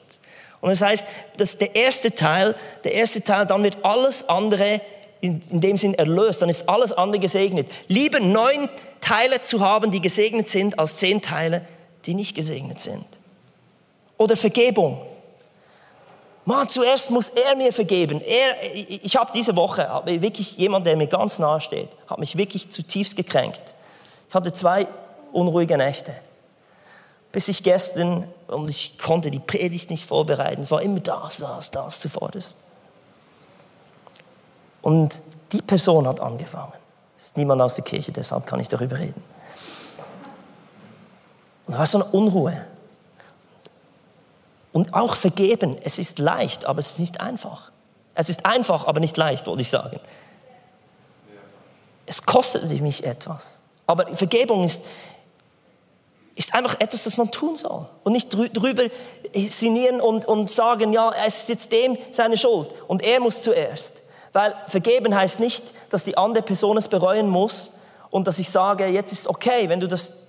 Und 0.61 0.69
das 0.69 0.81
heißt, 0.81 1.07
dass 1.37 1.57
der 1.57 1.75
erste 1.75 2.13
Teil, 2.13 2.55
der 2.83 2.93
erste 2.93 3.23
Teil, 3.23 3.45
dann 3.47 3.63
wird 3.63 3.83
alles 3.83 4.29
andere 4.29 4.81
in, 5.19 5.41
in 5.49 5.61
dem 5.61 5.77
Sinn 5.77 5.93
erlöst, 5.95 6.41
dann 6.41 6.49
ist 6.49 6.69
alles 6.69 6.93
andere 6.93 7.19
gesegnet. 7.19 7.67
Lieber 7.87 8.19
neun 8.19 8.69
Teile 9.01 9.41
zu 9.41 9.59
haben, 9.59 9.91
die 9.91 10.01
gesegnet 10.01 10.49
sind, 10.49 10.77
als 10.77 10.97
zehn 10.97 11.21
Teile, 11.21 11.65
die 12.05 12.13
nicht 12.13 12.35
gesegnet 12.35 12.79
sind. 12.79 13.05
Oder 14.17 14.37
Vergebung. 14.37 15.01
Mann, 16.45 16.67
zuerst 16.67 17.11
muss 17.11 17.29
er 17.29 17.55
mir 17.55 17.71
vergeben. 17.71 18.19
Er, 18.21 18.55
ich 18.73 19.15
habe 19.15 19.31
diese 19.33 19.55
Woche 19.55 19.87
wirklich 20.05 20.57
jemand, 20.57 20.85
der 20.85 20.95
mir 20.95 21.07
ganz 21.07 21.37
nahe 21.37 21.61
steht, 21.61 21.89
hat 22.07 22.17
mich 22.17 22.35
wirklich 22.35 22.69
zutiefst 22.69 23.15
gekränkt. 23.15 23.75
Ich 24.27 24.35
hatte 24.35 24.51
zwei 24.51 24.87
unruhige 25.31 25.77
Nächte. 25.77 26.13
Bis 27.31 27.47
ich 27.47 27.63
gestern, 27.63 28.25
und 28.47 28.69
ich 28.69 28.97
konnte 28.97 29.31
die 29.31 29.39
Predigt 29.39 29.89
nicht 29.89 30.05
vorbereiten, 30.05 30.63
es 30.63 30.71
war 30.71 30.81
immer 30.81 30.99
das, 30.99 31.37
das, 31.37 31.71
das 31.71 31.99
zuvorderst. 32.01 32.57
Und 34.81 35.21
die 35.51 35.61
Person 35.61 36.07
hat 36.07 36.19
angefangen. 36.19 36.73
Es 37.17 37.27
ist 37.27 37.37
niemand 37.37 37.61
aus 37.61 37.75
der 37.75 37.83
Kirche, 37.83 38.11
deshalb 38.11 38.45
kann 38.47 38.59
ich 38.59 38.67
darüber 38.67 38.97
reden. 38.97 39.23
Und 41.67 41.75
da 41.75 41.79
war 41.79 41.87
so 41.87 42.01
eine 42.01 42.11
Unruhe. 42.11 42.65
Und 44.73 44.93
auch 44.93 45.15
vergeben, 45.15 45.77
es 45.83 45.99
ist 45.99 46.19
leicht, 46.19 46.65
aber 46.65 46.79
es 46.79 46.91
ist 46.91 46.99
nicht 46.99 47.21
einfach. 47.21 47.71
Es 48.15 48.29
ist 48.29 48.45
einfach, 48.45 48.87
aber 48.87 48.99
nicht 48.99 49.15
leicht, 49.17 49.47
wollte 49.47 49.61
ich 49.61 49.69
sagen. 49.69 49.99
Es 52.05 52.25
kostet 52.25 52.69
mich 52.81 53.05
etwas. 53.05 53.61
Aber 53.87 54.15
Vergebung 54.15 54.63
ist, 54.63 54.81
ist 56.35 56.53
einfach 56.53 56.79
etwas, 56.79 57.03
das 57.03 57.17
man 57.17 57.31
tun 57.31 57.55
soll. 57.55 57.87
Und 58.03 58.13
nicht 58.13 58.29
drüber 58.29 58.83
sinnieren 59.33 60.01
und, 60.01 60.25
und 60.25 60.49
sagen, 60.49 60.93
ja, 60.93 61.11
es 61.25 61.39
ist 61.39 61.49
jetzt 61.49 61.71
dem 61.71 61.97
seine 62.11 62.37
Schuld 62.37 62.73
und 62.87 63.01
er 63.03 63.19
muss 63.19 63.41
zuerst. 63.41 64.01
Weil 64.33 64.55
vergeben 64.67 65.15
heißt 65.15 65.39
nicht, 65.39 65.73
dass 65.89 66.03
die 66.03 66.17
andere 66.17 66.43
Person 66.43 66.77
es 66.77 66.87
bereuen 66.87 67.27
muss 67.27 67.73
und 68.09 68.27
dass 68.27 68.39
ich 68.39 68.49
sage, 68.49 68.87
jetzt 68.87 69.11
ist 69.11 69.27
okay, 69.27 69.67
wenn 69.67 69.79
du 69.79 69.87
das, 69.87 70.27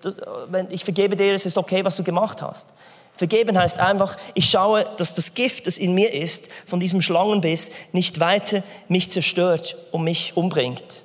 wenn 0.48 0.70
ich 0.70 0.84
vergebe 0.84 1.16
dir, 1.16 1.34
es 1.34 1.46
ist 1.46 1.56
okay, 1.56 1.84
was 1.84 1.96
du 1.96 2.02
gemacht 2.02 2.42
hast. 2.42 2.66
Vergeben 3.14 3.58
heißt 3.58 3.78
einfach, 3.78 4.16
ich 4.34 4.48
schaue, 4.50 4.86
dass 4.96 5.14
das 5.14 5.34
Gift, 5.34 5.66
das 5.66 5.76
in 5.76 5.94
mir 5.94 6.12
ist, 6.12 6.46
von 6.66 6.80
diesem 6.80 7.02
Schlangenbiss 7.02 7.70
nicht 7.92 8.20
weiter 8.20 8.62
mich 8.88 9.10
zerstört 9.10 9.76
und 9.92 10.02
mich 10.04 10.36
umbringt. 10.36 11.04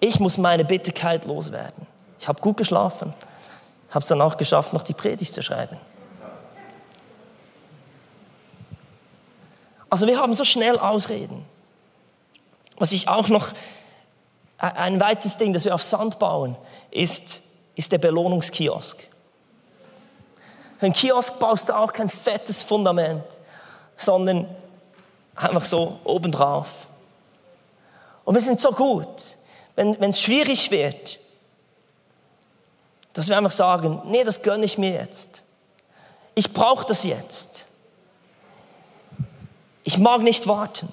Ich 0.00 0.20
muss 0.20 0.36
meine 0.36 0.64
Bitterkeit 0.64 1.24
loswerden. 1.24 1.86
Ich 2.18 2.28
habe 2.28 2.40
gut 2.40 2.56
geschlafen, 2.56 3.14
habe 3.90 4.02
es 4.02 4.08
dann 4.08 4.20
auch 4.20 4.36
geschafft, 4.36 4.72
noch 4.72 4.82
die 4.82 4.94
Predigt 4.94 5.32
zu 5.32 5.42
schreiben. 5.42 5.76
Also 9.90 10.06
wir 10.06 10.18
haben 10.18 10.34
so 10.34 10.44
schnell 10.44 10.78
Ausreden. 10.78 11.44
Was 12.76 12.92
ich 12.92 13.08
auch 13.08 13.28
noch, 13.28 13.52
ein 14.58 15.00
weiteres 15.00 15.36
Ding, 15.36 15.52
das 15.52 15.64
wir 15.64 15.74
auf 15.74 15.82
Sand 15.82 16.18
bauen, 16.18 16.56
ist, 16.90 17.42
ist 17.76 17.92
der 17.92 17.98
Belohnungskiosk. 17.98 18.98
Ein 20.80 20.92
Kiosk 20.92 21.38
baust 21.38 21.68
du 21.68 21.76
auch 21.76 21.92
kein 21.92 22.08
fettes 22.08 22.62
Fundament, 22.62 23.24
sondern 23.96 24.48
einfach 25.34 25.64
so 25.64 25.98
obendrauf. 26.04 26.86
Und 28.24 28.34
wir 28.34 28.42
sind 28.42 28.60
so 28.60 28.70
gut, 28.72 29.36
wenn 29.74 29.94
es 30.02 30.20
schwierig 30.20 30.70
wird, 30.70 31.18
dass 33.18 33.28
wir 33.28 33.36
einfach 33.36 33.50
sagen, 33.50 34.00
nee, 34.04 34.22
das 34.22 34.42
gönne 34.42 34.64
ich 34.64 34.78
mir 34.78 34.92
jetzt. 34.92 35.42
Ich 36.36 36.52
brauche 36.52 36.86
das 36.86 37.02
jetzt. 37.02 37.66
Ich 39.82 39.98
mag 39.98 40.22
nicht 40.22 40.46
warten. 40.46 40.88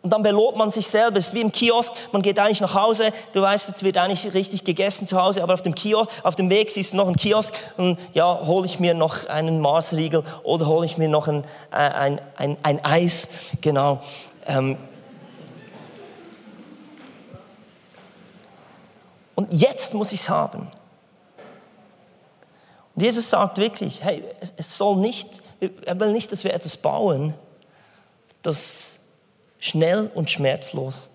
Und 0.00 0.14
dann 0.14 0.22
belohnt 0.22 0.56
man 0.56 0.70
sich 0.70 0.88
selber. 0.88 1.18
Es 1.18 1.26
ist 1.26 1.34
wie 1.34 1.42
im 1.42 1.52
Kiosk. 1.52 1.92
Man 2.10 2.22
geht 2.22 2.38
eigentlich 2.38 2.62
nach 2.62 2.72
Hause. 2.74 3.12
Du 3.34 3.42
weißt, 3.42 3.68
es 3.68 3.82
wird 3.82 3.98
eigentlich 3.98 4.32
richtig 4.32 4.64
gegessen 4.64 5.06
zu 5.06 5.20
Hause. 5.20 5.42
Aber 5.42 5.52
auf 5.52 5.60
dem 5.60 5.74
Kiosk, 5.74 6.10
auf 6.22 6.36
dem 6.36 6.48
Weg 6.48 6.70
siehst 6.70 6.94
du 6.94 6.96
noch 6.96 7.06
einen 7.06 7.16
Kiosk. 7.16 7.52
Und 7.76 7.98
ja, 8.14 8.46
hole 8.46 8.64
ich 8.64 8.80
mir 8.80 8.94
noch 8.94 9.26
einen 9.26 9.60
Marsriegel 9.60 10.24
oder 10.44 10.64
hole 10.64 10.86
ich 10.86 10.96
mir 10.96 11.10
noch 11.10 11.28
ein, 11.28 11.44
äh, 11.70 11.76
ein, 11.76 12.20
ein, 12.36 12.56
ein 12.62 12.82
Eis. 12.82 13.28
Genau. 13.60 14.00
Ähm. 14.46 14.78
Und 19.34 19.52
jetzt 19.52 19.92
muss 19.92 20.14
ich 20.14 20.20
es 20.20 20.30
haben. 20.30 20.70
Und 22.94 23.02
Jesus 23.02 23.30
sagt 23.30 23.58
wirklich, 23.58 24.02
hey, 24.04 24.22
es 24.56 24.76
soll 24.76 24.96
nicht, 24.96 25.42
er 25.84 25.98
will 25.98 26.12
nicht, 26.12 26.30
dass 26.30 26.44
wir 26.44 26.52
etwas 26.52 26.76
bauen, 26.76 27.34
das 28.42 28.98
schnell 29.58 30.10
und 30.14 30.30
schmerzlos 30.30 31.08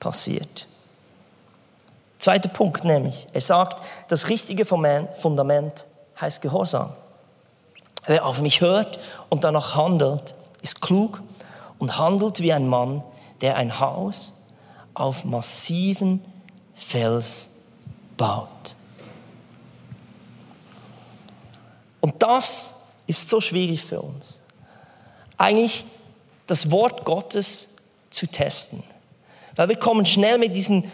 passiert. 0.00 0.66
Zweiter 2.18 2.48
Punkt 2.48 2.84
nämlich, 2.84 3.26
er 3.32 3.40
sagt, 3.40 3.82
das 4.08 4.28
richtige 4.28 4.64
Fundament 4.64 5.88
heißt 6.20 6.40
Gehorsam. 6.40 6.92
Wer 8.06 8.24
auf 8.24 8.40
mich 8.40 8.60
hört 8.60 8.98
und 9.28 9.44
danach 9.44 9.74
handelt, 9.74 10.34
ist 10.62 10.80
klug 10.80 11.20
und 11.78 11.98
handelt 11.98 12.40
wie 12.40 12.52
ein 12.52 12.68
Mann, 12.68 13.02
der 13.40 13.56
ein 13.56 13.80
Haus 13.80 14.34
auf 14.94 15.24
massiven 15.24 16.24
Fels 16.74 17.50
baut. 18.16 18.76
Und 22.02 22.22
das 22.22 22.70
ist 23.06 23.30
so 23.30 23.40
schwierig 23.40 23.82
für 23.82 24.02
uns. 24.02 24.40
Eigentlich 25.38 25.86
das 26.46 26.70
Wort 26.70 27.06
Gottes 27.06 27.68
zu 28.10 28.26
testen. 28.26 28.82
Weil 29.56 29.70
wir 29.70 29.76
kommen 29.76 30.04
schnell 30.04 30.36
mit 30.36 30.54
diesen 30.54 30.90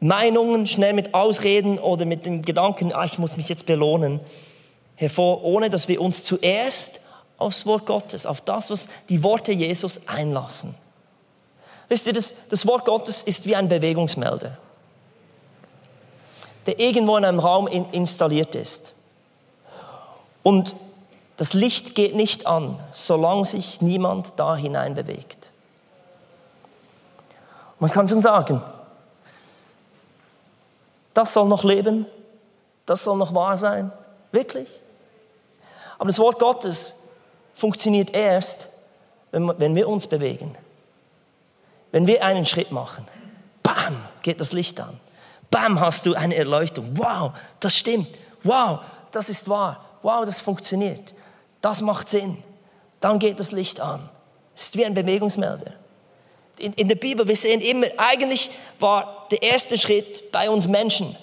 Meinungen, 0.00 0.66
schnell 0.66 0.94
mit 0.94 1.14
Ausreden 1.14 1.78
oder 1.78 2.06
mit 2.06 2.26
dem 2.26 2.42
Gedanken, 2.42 2.92
ah, 2.92 3.04
ich 3.04 3.18
muss 3.18 3.36
mich 3.36 3.48
jetzt 3.48 3.66
belohnen, 3.66 4.20
hervor, 4.96 5.44
ohne 5.44 5.70
dass 5.70 5.88
wir 5.88 6.00
uns 6.00 6.24
zuerst 6.24 7.00
aufs 7.36 7.66
Wort 7.66 7.84
Gottes, 7.84 8.26
auf 8.26 8.40
das, 8.40 8.70
was 8.70 8.88
die 9.08 9.22
Worte 9.22 9.52
Jesus 9.52 10.08
einlassen. 10.08 10.74
Wisst 11.88 12.06
ihr, 12.06 12.14
das, 12.14 12.34
das 12.48 12.66
Wort 12.66 12.86
Gottes 12.86 13.22
ist 13.22 13.46
wie 13.46 13.56
ein 13.56 13.68
Bewegungsmelder, 13.68 14.56
der 16.66 16.80
irgendwo 16.80 17.16
in 17.18 17.24
einem 17.24 17.40
Raum 17.40 17.66
in, 17.66 17.84
installiert 17.92 18.54
ist. 18.54 18.93
Und 20.44 20.76
das 21.36 21.52
Licht 21.52 21.96
geht 21.96 22.14
nicht 22.14 22.46
an, 22.46 22.78
solange 22.92 23.44
sich 23.44 23.80
niemand 23.80 24.34
da 24.38 24.54
hinein 24.54 24.94
bewegt. 24.94 25.52
Man 27.80 27.90
kann 27.90 28.08
schon 28.08 28.20
sagen, 28.20 28.62
das 31.12 31.32
soll 31.32 31.48
noch 31.48 31.64
leben, 31.64 32.06
das 32.86 33.02
soll 33.02 33.16
noch 33.16 33.34
wahr 33.34 33.56
sein, 33.56 33.90
wirklich. 34.30 34.68
Aber 35.98 36.06
das 36.08 36.18
Wort 36.20 36.38
Gottes 36.38 36.94
funktioniert 37.54 38.14
erst, 38.14 38.68
wenn 39.32 39.74
wir 39.74 39.88
uns 39.88 40.06
bewegen. 40.06 40.56
Wenn 41.90 42.06
wir 42.06 42.24
einen 42.24 42.46
Schritt 42.46 42.70
machen, 42.70 43.06
bam, 43.62 43.96
geht 44.22 44.40
das 44.40 44.52
Licht 44.52 44.80
an. 44.80 45.00
Bam, 45.50 45.80
hast 45.80 46.06
du 46.06 46.14
eine 46.14 46.34
Erleuchtung. 46.34 46.90
Wow, 46.96 47.32
das 47.60 47.76
stimmt. 47.76 48.08
Wow, 48.42 48.80
das 49.10 49.28
ist 49.28 49.48
wahr. 49.48 49.83
Wow, 50.04 50.24
das 50.24 50.40
funktioniert. 50.40 51.14
Das 51.60 51.80
macht 51.80 52.08
Sinn. 52.08 52.38
Dann 53.00 53.18
geht 53.18 53.40
das 53.40 53.50
Licht 53.50 53.80
an. 53.80 54.08
Es 54.54 54.66
ist 54.66 54.76
wie 54.76 54.86
ein 54.86 54.94
Bewegungsmelder 54.94 55.72
in, 56.58 56.72
in 56.74 56.88
der 56.88 56.94
Bibel, 56.96 57.26
wir 57.26 57.36
sehen 57.36 57.60
immer, 57.60 57.86
eigentlich 57.96 58.50
war 58.80 59.26
der 59.30 59.42
erste 59.42 59.76
Schritt 59.76 60.30
bei 60.32 60.48
uns 60.48 60.68
Menschen. 60.68 61.16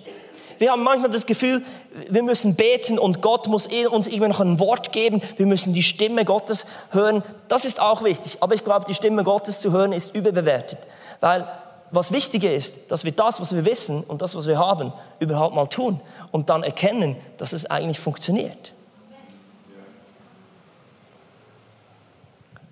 Wir 0.57 0.71
haben 0.71 0.83
manchmal 0.83 1.09
das 1.09 1.25
Gefühl, 1.25 1.63
wir 2.09 2.21
müssen 2.21 2.55
beten 2.55 2.99
und 2.99 3.21
Gott 3.21 3.47
muss 3.47 3.67
uns 3.67 4.07
irgendwie 4.07 4.27
noch 4.27 4.41
ein 4.41 4.59
Wort 4.59 4.91
geben. 4.91 5.21
Wir 5.37 5.47
müssen 5.47 5.73
die 5.73 5.81
Stimme 5.81 6.23
Gottes 6.23 6.67
hören. 6.91 7.23
Das 7.47 7.65
ist 7.65 7.79
auch 7.79 8.03
wichtig. 8.03 8.37
Aber 8.41 8.53
ich 8.53 8.63
glaube, 8.63 8.85
die 8.87 8.93
Stimme 8.93 9.23
Gottes 9.23 9.59
zu 9.59 9.71
hören 9.71 9.91
ist 9.91 10.13
überbewertet. 10.13 10.77
Weil 11.19 11.47
was 11.91 12.11
wichtiger 12.11 12.53
ist, 12.53 12.91
dass 12.91 13.03
wir 13.03 13.11
das, 13.11 13.41
was 13.41 13.53
wir 13.53 13.65
wissen 13.65 14.03
und 14.03 14.21
das, 14.21 14.35
was 14.35 14.47
wir 14.47 14.57
haben, 14.57 14.93
überhaupt 15.19 15.55
mal 15.55 15.67
tun 15.67 15.99
und 16.31 16.49
dann 16.49 16.63
erkennen, 16.63 17.17
dass 17.37 17.53
es 17.53 17.65
eigentlich 17.65 17.99
funktioniert. 17.99 18.73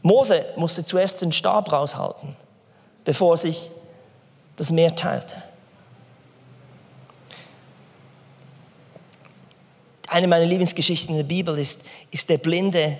Mose 0.01 0.45
musste 0.55 0.86
zuerst 0.86 1.21
den 1.21 1.34
Stab 1.34 1.71
raushalten 1.71 2.36
bevor 3.10 3.38
sich 3.38 3.71
das 4.55 4.71
Meer 4.71 4.95
teilte. 4.95 5.41
Eine 10.08 10.27
meiner 10.27 10.45
Lieblingsgeschichten 10.45 11.15
in 11.15 11.17
der 11.17 11.23
Bibel 11.23 11.58
ist, 11.58 11.82
ist 12.12 12.29
der 12.29 12.38
Blinde. 12.38 12.99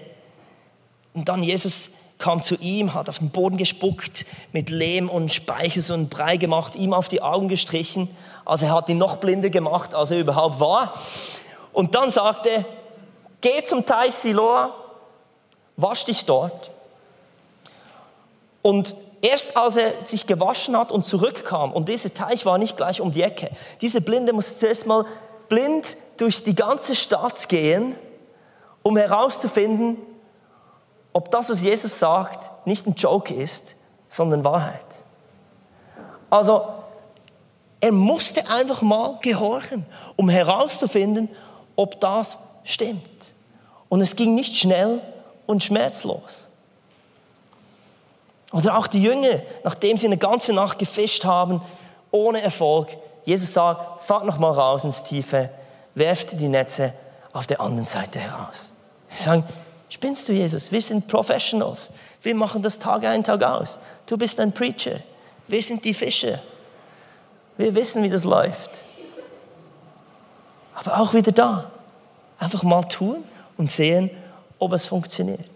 Und 1.14 1.30
dann 1.30 1.44
Jesus 1.44 1.92
kam 2.20 2.42
zu 2.42 2.56
ihm, 2.56 2.94
hat 2.94 3.10
auf 3.10 3.20
den 3.20 3.32
Boden 3.32 3.58
gespuckt, 3.58 4.26
mit 4.52 4.70
Lehm 4.70 5.10
und 5.10 5.34
Speichel 5.34 5.82
so 5.82 5.94
einen 5.94 6.10
Brei 6.10 6.38
gemacht, 6.38 6.76
ihm 6.76 6.94
auf 6.94 7.08
die 7.08 7.22
Augen 7.22 7.48
gestrichen. 7.48 8.10
Also 8.46 8.68
er 8.68 8.76
hat 8.76 8.90
ihn 8.90 8.98
noch 8.98 9.16
blinder 9.18 9.50
gemacht, 9.50 9.96
als 9.96 10.12
er 10.12 10.20
überhaupt 10.20 10.60
war. 10.60 10.94
Und 11.72 11.96
dann 11.96 12.12
sagte, 12.12 12.66
geh 13.40 13.64
zum 13.64 13.86
Teich 13.86 14.16
Siloa, 14.16 14.74
wasch 15.78 16.06
dich 16.06 16.26
dort. 16.26 16.72
Und 18.62 18.96
erst 19.22 19.56
als 19.56 19.78
er 19.78 20.06
sich 20.06 20.28
gewaschen 20.28 20.78
hat 20.78 20.92
und 20.92 21.06
zurückkam, 21.06 21.72
und 21.72 21.88
dieser 21.88 22.14
Teich 22.14 22.46
war 22.46 22.58
nicht 22.58 22.76
gleich 22.76 23.00
um 23.00 23.14
die 23.14 23.24
Ecke, 23.24 23.50
diese 23.80 24.02
Blinde 24.02 24.34
musste 24.34 24.58
zuerst 24.58 24.86
mal 24.86 25.06
blind 25.48 25.96
durch 26.18 26.44
die 26.44 26.54
ganze 26.54 26.96
Stadt 26.96 27.48
gehen, 27.48 27.96
um 28.84 28.98
herauszufinden, 28.98 29.98
ob 31.20 31.30
das, 31.32 31.50
was 31.50 31.62
Jesus 31.62 32.00
sagt, 32.00 32.66
nicht 32.66 32.88
ein 32.88 32.94
Joke 32.94 33.34
ist, 33.34 33.76
sondern 34.08 34.46
Wahrheit. 34.46 34.86
Also, 36.30 36.66
er 37.82 37.92
musste 37.92 38.50
einfach 38.50 38.82
mal 38.82 39.20
gehorchen, 39.22 39.86
um 40.16 40.30
herauszufinden, 40.30 41.28
ob 41.76 42.00
das 42.00 42.40
stimmt. 42.64 43.34
Und 43.90 44.00
es 44.00 44.16
ging 44.16 44.34
nicht 44.34 44.56
schnell 44.56 45.02
und 45.46 45.62
schmerzlos. 45.62 46.48
Oder 48.54 48.78
auch 48.78 48.88
die 48.88 49.04
Jünger, 49.04 49.42
nachdem 49.66 49.98
sie 49.98 50.06
eine 50.06 50.18
ganze 50.18 50.54
Nacht 50.54 50.80
gefischt 50.80 51.26
haben, 51.26 51.62
ohne 52.12 52.42
Erfolg. 52.42 52.96
Jesus 53.26 53.52
sagt, 53.52 54.06
fahrt 54.06 54.24
noch 54.24 54.38
mal 54.38 54.54
raus 54.54 54.86
ins 54.86 55.04
Tiefe, 55.04 55.50
werft 55.96 56.40
die 56.40 56.48
Netze 56.48 56.94
auf 57.34 57.46
der 57.46 57.60
anderen 57.60 57.86
Seite 57.86 58.20
heraus. 58.20 58.72
Sie 59.10 59.22
sagen, 59.22 59.44
spinnst 59.90 60.28
du, 60.30 60.34
Jesus? 60.34 60.72
Wir 60.72 60.82
sind 60.82 61.08
Professionals. 61.08 61.92
Wir 62.22 62.36
machen 62.36 62.62
das 62.62 62.80
Tag 62.80 63.04
ein, 63.06 63.24
Tag 63.24 63.44
aus. 63.44 63.78
Du 64.06 64.18
bist 64.18 64.40
ein 64.40 64.52
Preacher. 64.52 65.00
Wir 65.48 65.62
sind 65.62 65.84
die 65.84 65.94
Fische. 65.94 66.42
Wir 67.58 67.76
wissen, 67.76 68.04
wie 68.04 68.10
das 68.10 68.24
läuft. 68.24 68.84
Aber 70.76 71.00
auch 71.00 71.14
wieder 71.14 71.32
da. 71.32 71.72
Einfach 72.40 72.64
mal 72.64 72.84
tun 72.84 73.24
und 73.58 73.70
sehen, 73.70 74.10
ob 74.60 74.74
es 74.74 74.86
funktioniert. 74.86 75.50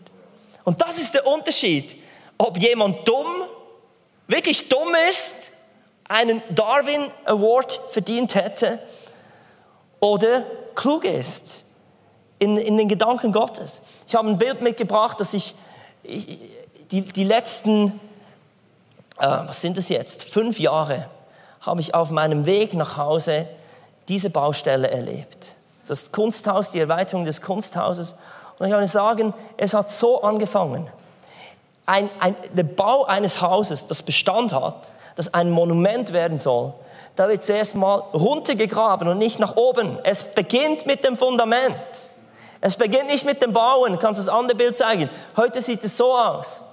Und 0.65 0.81
das 0.81 0.97
ist 0.97 1.13
der 1.13 1.25
Unterschied 1.25 1.95
ob 2.37 2.57
jemand 2.57 3.07
dumm, 3.07 3.27
wirklich 4.27 4.69
dumm 4.69 4.89
ist, 5.09 5.51
einen 6.07 6.41
Darwin 6.49 7.09
Award 7.25 7.79
verdient 7.91 8.35
hätte 8.35 8.79
oder 9.99 10.45
klug 10.75 11.05
ist 11.05 11.62
in, 12.43 12.57
in 12.57 12.77
den 12.77 12.89
Gedanken 12.89 13.31
Gottes. 13.31 13.81
Ich 14.07 14.15
habe 14.15 14.27
ein 14.27 14.37
Bild 14.37 14.61
mitgebracht, 14.61 15.19
dass 15.19 15.33
ich, 15.33 15.55
ich 16.03 16.39
die, 16.91 17.01
die 17.01 17.23
letzten, 17.23 17.99
äh, 19.17 19.27
was 19.27 19.61
sind 19.61 19.77
es 19.77 19.89
jetzt, 19.89 20.23
fünf 20.23 20.59
Jahre 20.59 21.07
habe 21.61 21.79
ich 21.79 21.95
auf 21.95 22.11
meinem 22.11 22.45
Weg 22.45 22.73
nach 22.73 22.97
Hause 22.97 23.47
diese 24.09 24.29
Baustelle 24.29 24.91
erlebt. 24.91 25.55
Das 25.87 26.11
Kunsthaus, 26.11 26.71
die 26.71 26.79
Erweiterung 26.79 27.23
des 27.23 27.41
Kunsthauses. 27.41 28.15
Und 28.59 28.67
ich 28.67 28.73
kann 28.73 28.85
sagen, 28.85 29.33
es 29.55 29.73
hat 29.73 29.89
so 29.89 30.21
angefangen. 30.21 30.89
Ein, 31.85 32.09
ein, 32.19 32.35
der 32.53 32.63
Bau 32.63 33.05
eines 33.05 33.41
Hauses, 33.41 33.87
das 33.87 34.03
Bestand 34.03 34.51
hat, 34.51 34.91
das 35.15 35.33
ein 35.33 35.49
Monument 35.49 36.11
werden 36.11 36.37
soll, 36.37 36.73
da 37.15 37.29
wird 37.29 37.43
zuerst 37.43 37.75
mal 37.75 37.95
runtergegraben 38.13 39.07
und 39.07 39.19
nicht 39.19 39.39
nach 39.39 39.55
oben. 39.55 39.99
Es 40.03 40.23
beginnt 40.23 40.85
mit 40.85 41.05
dem 41.05 41.15
Fundament. 41.15 42.11
Es 42.65 42.77
beginnt 42.77 43.07
nicht 43.07 43.25
mit 43.25 43.41
dem 43.41 43.51
Bauen. 43.51 43.99
Kannst 43.99 44.21
das 44.21 44.29
andere 44.29 44.55
Bild 44.55 44.77
zeigen? 44.77 45.09
Heute 45.35 45.61
sieht 45.61 45.83
es 45.83 45.97
so 45.97 46.15
aus. 46.15 46.63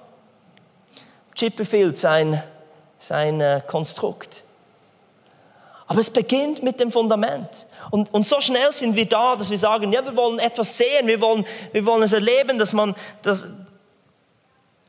Chipperfield, 1.35 1.99
sein, 1.99 2.41
sein 3.01 3.41
äh, 3.41 3.61
Konstrukt. 3.67 4.45
Aber 5.89 5.99
es 5.99 6.09
beginnt 6.09 6.63
mit 6.63 6.79
dem 6.79 6.93
Fundament. 6.93 7.67
Und, 7.91 8.15
und 8.15 8.25
so 8.25 8.41
schnell 8.41 8.73
sind 8.73 8.95
wir 8.95 9.07
da, 9.07 9.35
dass 9.35 9.51
wir 9.51 9.59
sagen, 9.59 9.93
ja, 9.93 10.05
wir 10.05 10.15
wollen 10.15 10.39
etwas 10.39 10.77
sehen, 10.77 11.09
wir 11.09 11.21
wollen, 11.21 11.45
wir 11.73 11.85
wollen 11.85 12.05
es 12.05 12.13
erleben, 12.13 12.57
dass, 12.57 12.73
man, 12.73 12.95
dass, 13.23 13.47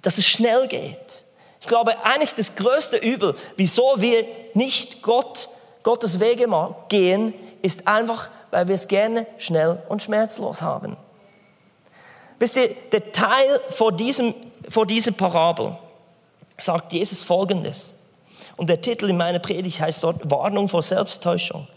dass 0.03 0.19
es 0.19 0.27
schnell 0.27 0.67
geht. 0.67 1.25
Ich 1.61 1.65
glaube, 1.65 1.95
eigentlich 2.05 2.35
das 2.35 2.55
größte 2.55 2.97
Übel, 2.97 3.33
wieso 3.55 3.95
wir 3.97 4.23
nicht 4.53 5.01
Gott, 5.01 5.49
Gottes 5.81 6.19
Wege 6.19 6.45
gehen, 6.89 7.33
ist 7.61 7.87
einfach, 7.87 8.29
weil 8.49 8.67
wir 8.67 8.75
es 8.75 8.87
gerne 8.87 9.27
schnell 9.37 9.81
und 9.89 10.01
schmerzlos 10.01 10.61
haben. 10.61 10.97
Wisst 12.39 12.57
ihr, 12.57 12.75
der 12.91 13.11
Teil 13.11 13.61
vor, 13.69 13.91
diesem, 13.91 14.33
vor 14.67 14.85
dieser 14.85 15.11
Parabel 15.11 15.77
sagt 16.57 16.93
Jesus 16.93 17.23
Folgendes. 17.23 17.93
Und 18.57 18.69
der 18.69 18.81
Titel 18.81 19.09
in 19.09 19.17
meiner 19.17 19.39
Predigt 19.39 19.79
heißt 19.79 20.03
dort 20.03 20.29
Warnung 20.29 20.67
vor 20.67 20.83
Selbsttäuschung. 20.83 21.67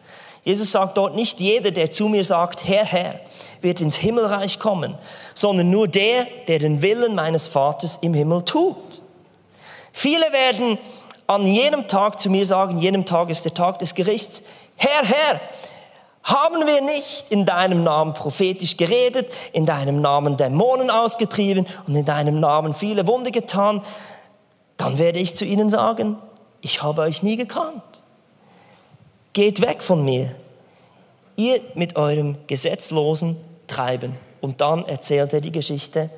Jesus 0.42 0.72
sagt 0.72 0.98
dort, 0.98 1.14
nicht 1.14 1.40
jeder, 1.40 1.70
der 1.70 1.90
zu 1.90 2.08
mir 2.08 2.22
sagt, 2.22 2.66
Herr, 2.66 2.84
Herr, 2.84 3.20
wird 3.62 3.80
ins 3.80 3.96
Himmelreich 3.96 4.58
kommen, 4.58 4.94
sondern 5.32 5.70
nur 5.70 5.88
der, 5.88 6.26
der 6.48 6.58
den 6.58 6.82
Willen 6.82 7.14
meines 7.14 7.48
Vaters 7.48 7.98
im 8.02 8.12
Himmel 8.12 8.42
tut. 8.42 9.02
Viele 9.92 10.32
werden 10.32 10.78
an 11.26 11.46
jenem 11.46 11.88
Tag 11.88 12.20
zu 12.20 12.28
mir 12.28 12.44
sagen, 12.44 12.78
jenem 12.78 13.06
Tag 13.06 13.30
ist 13.30 13.44
der 13.44 13.54
Tag 13.54 13.78
des 13.78 13.94
Gerichts, 13.94 14.42
Herr, 14.76 15.04
Herr, 15.04 15.40
haben 16.24 16.66
wir 16.66 16.80
nicht 16.80 17.30
in 17.30 17.44
deinem 17.44 17.84
Namen 17.84 18.14
prophetisch 18.14 18.78
geredet, 18.78 19.30
in 19.52 19.66
deinem 19.66 20.00
Namen 20.00 20.38
Dämonen 20.38 20.90
ausgetrieben 20.90 21.66
und 21.86 21.94
in 21.94 22.04
deinem 22.06 22.40
Namen 22.40 22.72
viele 22.72 23.06
Wunder 23.06 23.30
getan? 23.30 23.82
Dann 24.78 24.98
werde 24.98 25.18
ich 25.18 25.36
zu 25.36 25.44
ihnen 25.44 25.68
sagen, 25.68 26.16
ich 26.62 26.82
habe 26.82 27.02
euch 27.02 27.22
nie 27.22 27.36
gekannt. 27.36 27.82
Geht 29.34 29.60
weg 29.60 29.82
von 29.82 30.02
mir, 30.02 30.34
ihr 31.36 31.60
mit 31.74 31.96
eurem 31.96 32.38
gesetzlosen 32.46 33.36
Treiben. 33.66 34.16
Und 34.40 34.60
dann 34.62 34.86
erzählt 34.86 35.32
er 35.34 35.42
die 35.42 35.52
Geschichte 35.52 36.08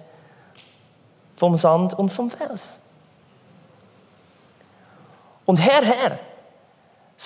vom 1.34 1.56
Sand 1.56 1.94
und 1.94 2.10
vom 2.10 2.30
Fels. 2.30 2.78
Und 5.44 5.58
Herr, 5.58 5.84
Herr, 5.84 6.18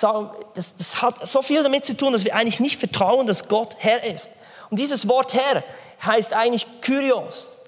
das, 0.01 0.75
das 0.75 1.01
hat 1.01 1.27
so 1.27 1.41
viel 1.41 1.63
damit 1.63 1.85
zu 1.85 1.95
tun, 1.95 2.13
dass 2.13 2.25
wir 2.25 2.35
eigentlich 2.35 2.59
nicht 2.59 2.79
vertrauen, 2.79 3.27
dass 3.27 3.47
Gott 3.47 3.75
Herr 3.79 4.03
ist. 4.03 4.31
Und 4.69 4.79
dieses 4.79 5.07
Wort 5.07 5.33
Herr 5.33 5.63
heißt 6.05 6.33
eigentlich 6.33 6.65
Kyrios. 6.81 7.61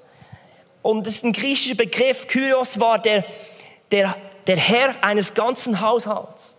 Und 0.81 1.07
das 1.07 1.15
ist 1.15 1.23
ein 1.23 1.33
griechischer 1.33 1.75
Begriff. 1.75 2.27
Kyrios 2.27 2.79
war 2.79 2.99
der, 2.99 3.25
der 3.91 4.15
der 4.47 4.57
Herr 4.57 4.95
eines 5.01 5.33
ganzen 5.33 5.81
Haushalts. 5.81 6.57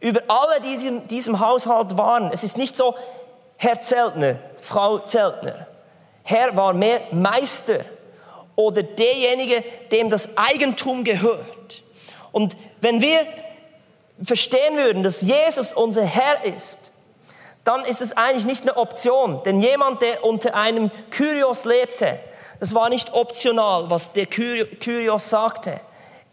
Über 0.00 0.22
alle, 0.28 0.60
die 0.60 0.86
in 0.86 1.08
diesem 1.08 1.40
Haushalt 1.40 1.96
waren. 1.96 2.30
Es 2.32 2.44
ist 2.44 2.58
nicht 2.58 2.76
so 2.76 2.94
Herr 3.56 3.80
Zeltner, 3.80 4.38
Frau 4.60 4.98
Zeltner. 4.98 5.66
Herr 6.22 6.56
war 6.56 6.72
mehr 6.72 7.00
Meister 7.12 7.80
oder 8.54 8.82
derjenige, 8.82 9.64
dem 9.90 10.10
das 10.10 10.36
Eigentum 10.36 11.04
gehört. 11.04 11.82
Und 12.32 12.56
wenn 12.80 13.00
wir 13.00 13.26
verstehen 14.22 14.76
würden, 14.76 15.02
dass 15.02 15.20
Jesus 15.20 15.72
unser 15.72 16.04
Herr 16.04 16.44
ist, 16.44 16.90
dann 17.64 17.84
ist 17.84 18.00
es 18.00 18.16
eigentlich 18.16 18.44
nicht 18.44 18.62
eine 18.62 18.76
Option. 18.76 19.42
Denn 19.44 19.60
jemand, 19.60 20.00
der 20.00 20.24
unter 20.24 20.54
einem 20.54 20.90
Kyrios 21.10 21.64
lebte, 21.64 22.18
das 22.60 22.74
war 22.74 22.88
nicht 22.88 23.12
optional, 23.12 23.90
was 23.90 24.12
der 24.12 24.26
Kyrios 24.26 25.28
sagte. 25.28 25.80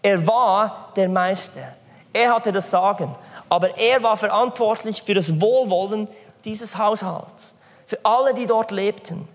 Er 0.01 0.25
war 0.27 0.91
der 0.95 1.09
Meister. 1.09 1.73
Er 2.13 2.33
hatte 2.33 2.51
das 2.51 2.69
Sagen. 2.69 3.15
Aber 3.49 3.77
er 3.77 4.03
war 4.03 4.15
verantwortlich 4.15 5.01
für 5.01 5.13
das 5.13 5.41
Wohlwollen 5.41 6.07
dieses 6.45 6.77
Haushalts. 6.77 7.55
Für 7.85 7.99
alle, 8.03 8.33
die 8.33 8.45
dort 8.45 8.71
lebten. 8.71 9.27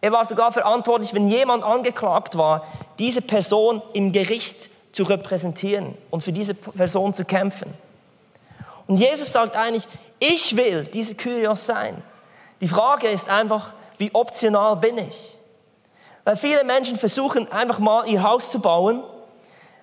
Er 0.00 0.12
war 0.12 0.24
sogar 0.24 0.52
verantwortlich, 0.52 1.14
wenn 1.14 1.28
jemand 1.28 1.64
angeklagt 1.64 2.36
war, 2.36 2.66
diese 2.98 3.22
Person 3.22 3.80
im 3.92 4.12
Gericht 4.12 4.70
zu 4.94 5.02
repräsentieren 5.02 5.96
und 6.10 6.22
für 6.22 6.32
diese 6.32 6.54
Person 6.54 7.12
zu 7.12 7.24
kämpfen. 7.24 7.74
Und 8.86 8.96
Jesus 8.96 9.32
sagt 9.32 9.56
eigentlich, 9.56 9.86
ich 10.18 10.56
will 10.56 10.84
diese 10.84 11.14
Kyrios 11.14 11.66
sein. 11.66 12.02
Die 12.60 12.68
Frage 12.68 13.08
ist 13.08 13.28
einfach, 13.28 13.74
wie 13.98 14.14
optional 14.14 14.76
bin 14.76 14.96
ich? 14.98 15.38
Weil 16.24 16.36
viele 16.36 16.64
Menschen 16.64 16.96
versuchen 16.96 17.50
einfach 17.52 17.78
mal 17.78 18.06
ihr 18.08 18.22
Haus 18.22 18.50
zu 18.50 18.60
bauen 18.60 19.02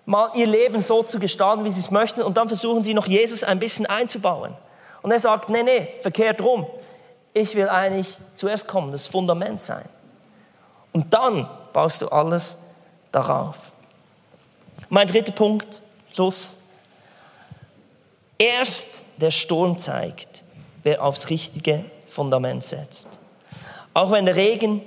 mal 0.05 0.29
ihr 0.33 0.47
Leben 0.47 0.81
so 0.81 1.03
zu 1.03 1.19
gestalten, 1.19 1.63
wie 1.63 1.71
sie 1.71 1.79
es 1.79 1.91
möchten, 1.91 2.21
und 2.21 2.37
dann 2.37 2.47
versuchen 2.47 2.83
sie 2.83 2.93
noch 2.93 3.07
Jesus 3.07 3.43
ein 3.43 3.59
bisschen 3.59 3.85
einzubauen. 3.85 4.55
Und 5.01 5.11
er 5.11 5.19
sagt, 5.19 5.49
nee, 5.49 5.63
nee, 5.63 5.87
verkehrt 6.01 6.41
rum. 6.41 6.65
Ich 7.33 7.55
will 7.55 7.69
eigentlich 7.69 8.17
zuerst 8.33 8.67
kommen, 8.67 8.91
das 8.91 9.07
Fundament 9.07 9.59
sein. 9.59 9.87
Und 10.91 11.13
dann 11.13 11.49
baust 11.71 12.01
du 12.01 12.09
alles 12.09 12.59
darauf. 13.11 13.71
Mein 14.89 15.07
dritter 15.07 15.31
Punkt, 15.31 15.81
Schluss. 16.13 16.57
Erst 18.37 19.05
der 19.17 19.31
Sturm 19.31 19.77
zeigt, 19.77 20.43
wer 20.83 21.03
aufs 21.03 21.29
richtige 21.29 21.85
Fundament 22.05 22.63
setzt. 22.63 23.07
Auch 23.93 24.11
wenn 24.11 24.25
der 24.25 24.35
Regen 24.35 24.81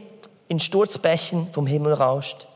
in 0.49 0.61
Sturzbächen 0.61 1.51
vom 1.53 1.67
Himmel 1.67 1.95
rauscht, 1.95 2.47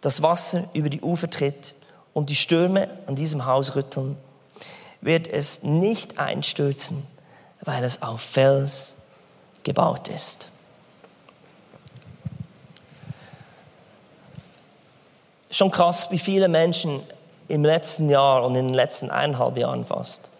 das 0.00 0.22
Wasser 0.22 0.68
über 0.74 0.88
die 0.88 1.00
Ufer 1.00 1.28
tritt 1.28 1.74
und 2.14 2.30
die 2.30 2.36
Stürme 2.36 2.88
an 3.06 3.16
diesem 3.16 3.46
Haus 3.46 3.74
rütteln, 3.74 4.16
wird 5.00 5.28
es 5.28 5.62
nicht 5.62 6.18
einstürzen, 6.18 7.06
weil 7.62 7.84
es 7.84 8.02
auf 8.02 8.20
Fels 8.20 8.96
gebaut 9.62 10.08
ist. 10.08 10.48
Schon 15.50 15.70
krass, 15.70 16.10
wie 16.10 16.18
viele 16.18 16.48
Menschen 16.48 17.02
im 17.48 17.64
letzten 17.64 18.08
Jahr 18.10 18.44
und 18.44 18.54
in 18.54 18.66
den 18.66 18.74
letzten 18.74 19.10
eineinhalb 19.10 19.56
Jahren 19.56 19.84
fast 19.84 20.30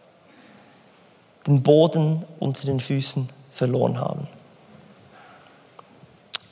den 1.47 1.63
Boden 1.63 2.25
unter 2.39 2.67
den 2.67 2.79
Füßen 2.79 3.29
verloren 3.51 3.99
haben. 3.99 4.29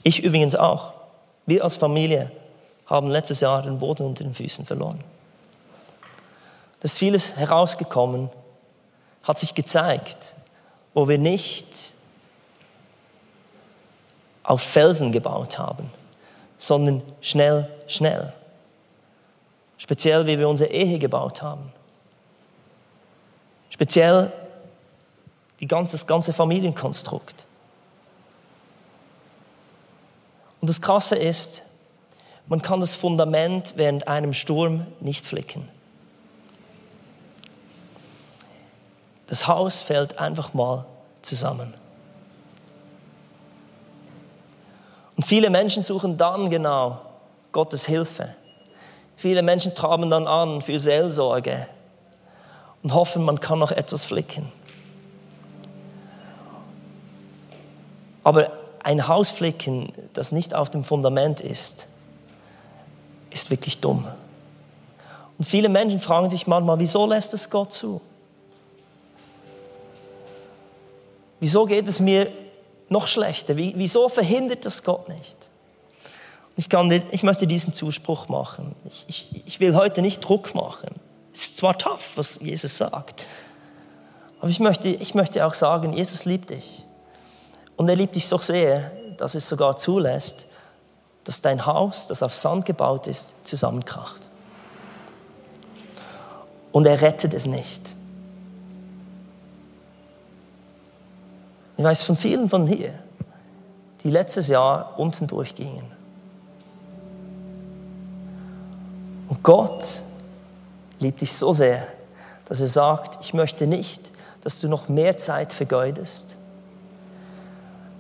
Ich 0.03 0.23
übrigens 0.23 0.57
auch. 0.57 0.93
Wir 1.45 1.63
als 1.63 1.77
Familie 1.77 2.31
haben 2.87 3.11
letztes 3.11 3.41
Jahr 3.41 3.63
den 3.63 3.79
Boden 3.79 4.07
unter 4.07 4.25
den 4.25 4.35
Füßen 4.35 4.65
verloren. 4.65 4.99
Da 6.81 6.85
ist 6.85 6.99
vieles 6.99 7.37
herausgekommen, 7.37 8.31
hat 9.23 9.39
sich 9.39 9.55
gezeigt, 9.55 10.35
wo 10.95 11.09
wir 11.09 11.19
nicht 11.19 11.95
auf 14.45 14.63
Felsen 14.63 15.13
gebaut 15.13 15.59
haben, 15.59 15.91
sondern 16.59 17.03
schnell, 17.21 17.69
schnell. 17.87 18.33
Speziell, 19.79 20.27
wie 20.27 20.39
wir 20.39 20.49
unsere 20.49 20.71
Ehe 20.71 20.99
gebaut 20.99 21.43
haben. 21.43 21.73
Speziell 23.71 24.33
die 25.61 25.67
ganze, 25.67 25.93
das 25.93 26.07
ganze 26.07 26.33
Familienkonstrukt. 26.33 27.47
Und 30.61 30.69
das 30.69 30.81
Krasse 30.81 31.17
ist, 31.17 31.63
man 32.47 32.63
kann 32.63 32.81
das 32.81 32.97
Fundament 32.97 33.75
während 33.77 34.09
einem 34.09 34.33
Sturm 34.33 34.87
nicht 35.01 35.27
flicken. 35.27 35.69
Das 39.27 39.47
Haus 39.47 39.83
fällt 39.83 40.19
einfach 40.19 40.55
mal 40.55 40.87
zusammen. 41.23 41.75
Und 45.17 45.25
viele 45.25 45.51
Menschen 45.51 45.83
suchen 45.83 46.17
dann 46.17 46.51
genau 46.51 47.01
Gottes 47.53 47.87
Hilfe. 47.87 48.35
Viele 49.17 49.43
Menschen 49.43 49.75
traben 49.75 50.11
dann 50.11 50.27
an 50.27 50.63
für 50.63 50.79
Seelsorge. 50.79 51.67
und 52.83 52.95
hoffen, 52.95 53.25
man 53.25 53.41
kann 53.41 53.59
noch 53.59 53.73
etwas 53.73 54.05
flicken. 54.05 54.53
Aber 58.23 58.53
ein 58.85 59.09
Haus 59.09 59.31
flicken, 59.33 59.93
das 60.13 60.31
nicht 60.31 60.55
auf 60.55 60.71
dem 60.71 60.85
Fundament 60.85 61.41
ist, 61.41 61.89
ist 63.31 63.51
wirklich 63.51 63.81
dumm. 63.81 64.07
Und 65.39 65.45
viele 65.45 65.69
Menschen 65.69 65.99
fragen 66.01 66.31
sich 66.31 66.47
manchmal, 66.47 66.79
wieso 66.79 67.07
lässt 67.07 67.35
es 67.35 67.51
Gott 67.51 67.73
zu? 67.73 68.01
Wieso 71.41 71.67
geht 71.67 71.89
es 71.89 72.01
mir 72.01 72.31
noch 72.89 73.07
schlechter? 73.07 73.57
Wieso 73.57 74.09
verhindert 74.09 74.65
das 74.65 74.83
Gott 74.83 75.09
nicht? 75.09 75.51
Ich, 76.57 76.69
kann, 76.69 76.91
ich 76.91 77.23
möchte 77.23 77.47
diesen 77.47 77.73
Zuspruch 77.73 78.29
machen. 78.29 78.75
Ich, 78.87 79.05
ich, 79.09 79.43
ich 79.45 79.61
will 79.61 79.75
heute 79.75 80.01
nicht 80.01 80.21
Druck 80.21 80.55
machen. 80.55 80.89
Es 81.35 81.43
ist 81.45 81.57
zwar 81.59 81.77
tough, 81.77 82.17
was 82.17 82.41
Jesus 82.41 82.79
sagt, 82.79 83.27
aber 84.41 84.51
ich 84.51 84.61
möchte, 84.61 84.89
ich 84.89 85.15
möchte 85.15 85.45
auch 85.47 85.55
sagen, 85.55 85.93
Jesus 85.93 86.25
liebt 86.25 86.51
dich. 86.51 86.85
Und 87.77 87.89
er 87.89 87.97
liebt 87.97 88.17
dich 88.17 88.29
so 88.29 88.39
sehr, 88.39 88.91
dass 89.17 89.35
es 89.35 89.49
sogar 89.49 89.77
zulässt, 89.77 90.47
dass 91.25 91.41
dein 91.41 91.67
Haus, 91.67 92.07
das 92.07 92.23
auf 92.23 92.35
Sand 92.35 92.65
gebaut 92.65 93.07
ist, 93.07 93.35
zusammenkracht. 93.45 94.29
Und 96.73 96.87
er 96.87 97.01
rettet 97.01 97.35
es 97.35 97.47
nicht. 97.47 97.83
Ich 101.77 101.85
weiß 101.85 102.05
von 102.05 102.17
vielen 102.17 102.49
von 102.49 102.67
hier, 102.67 102.95
die 104.05 104.11
letztes 104.11 104.49
Jahr 104.49 104.99
unten 104.99 105.27
durchgingen. 105.27 105.96
Und 109.37 109.43
Gott 109.43 110.01
liebt 110.99 111.21
dich 111.21 111.35
so 111.35 111.53
sehr, 111.53 111.87
dass 112.47 112.63
er 112.63 112.69
sagt, 112.69 113.23
ich 113.23 113.35
möchte 113.35 113.67
nicht, 113.67 114.11
dass 114.41 114.61
du 114.61 114.69
noch 114.69 114.89
mehr 114.89 115.19
Zeit 115.19 115.53
vergeudest, 115.53 116.39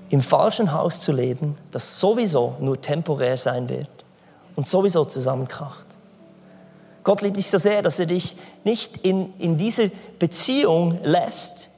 im 0.08 0.22
falschen 0.22 0.72
Haus 0.72 1.00
zu 1.00 1.12
leben, 1.12 1.58
das 1.72 2.00
sowieso 2.00 2.54
nur 2.58 2.80
temporär 2.80 3.36
sein 3.36 3.68
wird 3.68 3.90
und 4.54 4.66
sowieso 4.66 5.04
zusammenkracht. 5.04 5.84
Gott 7.04 7.20
liebt 7.20 7.36
dich 7.36 7.50
so 7.50 7.58
sehr, 7.58 7.82
dass 7.82 8.00
er 8.00 8.06
dich 8.06 8.36
nicht 8.64 8.96
in, 8.98 9.34
in 9.38 9.58
diese 9.58 9.90
Beziehung 10.18 10.98
lässt, 11.02 11.68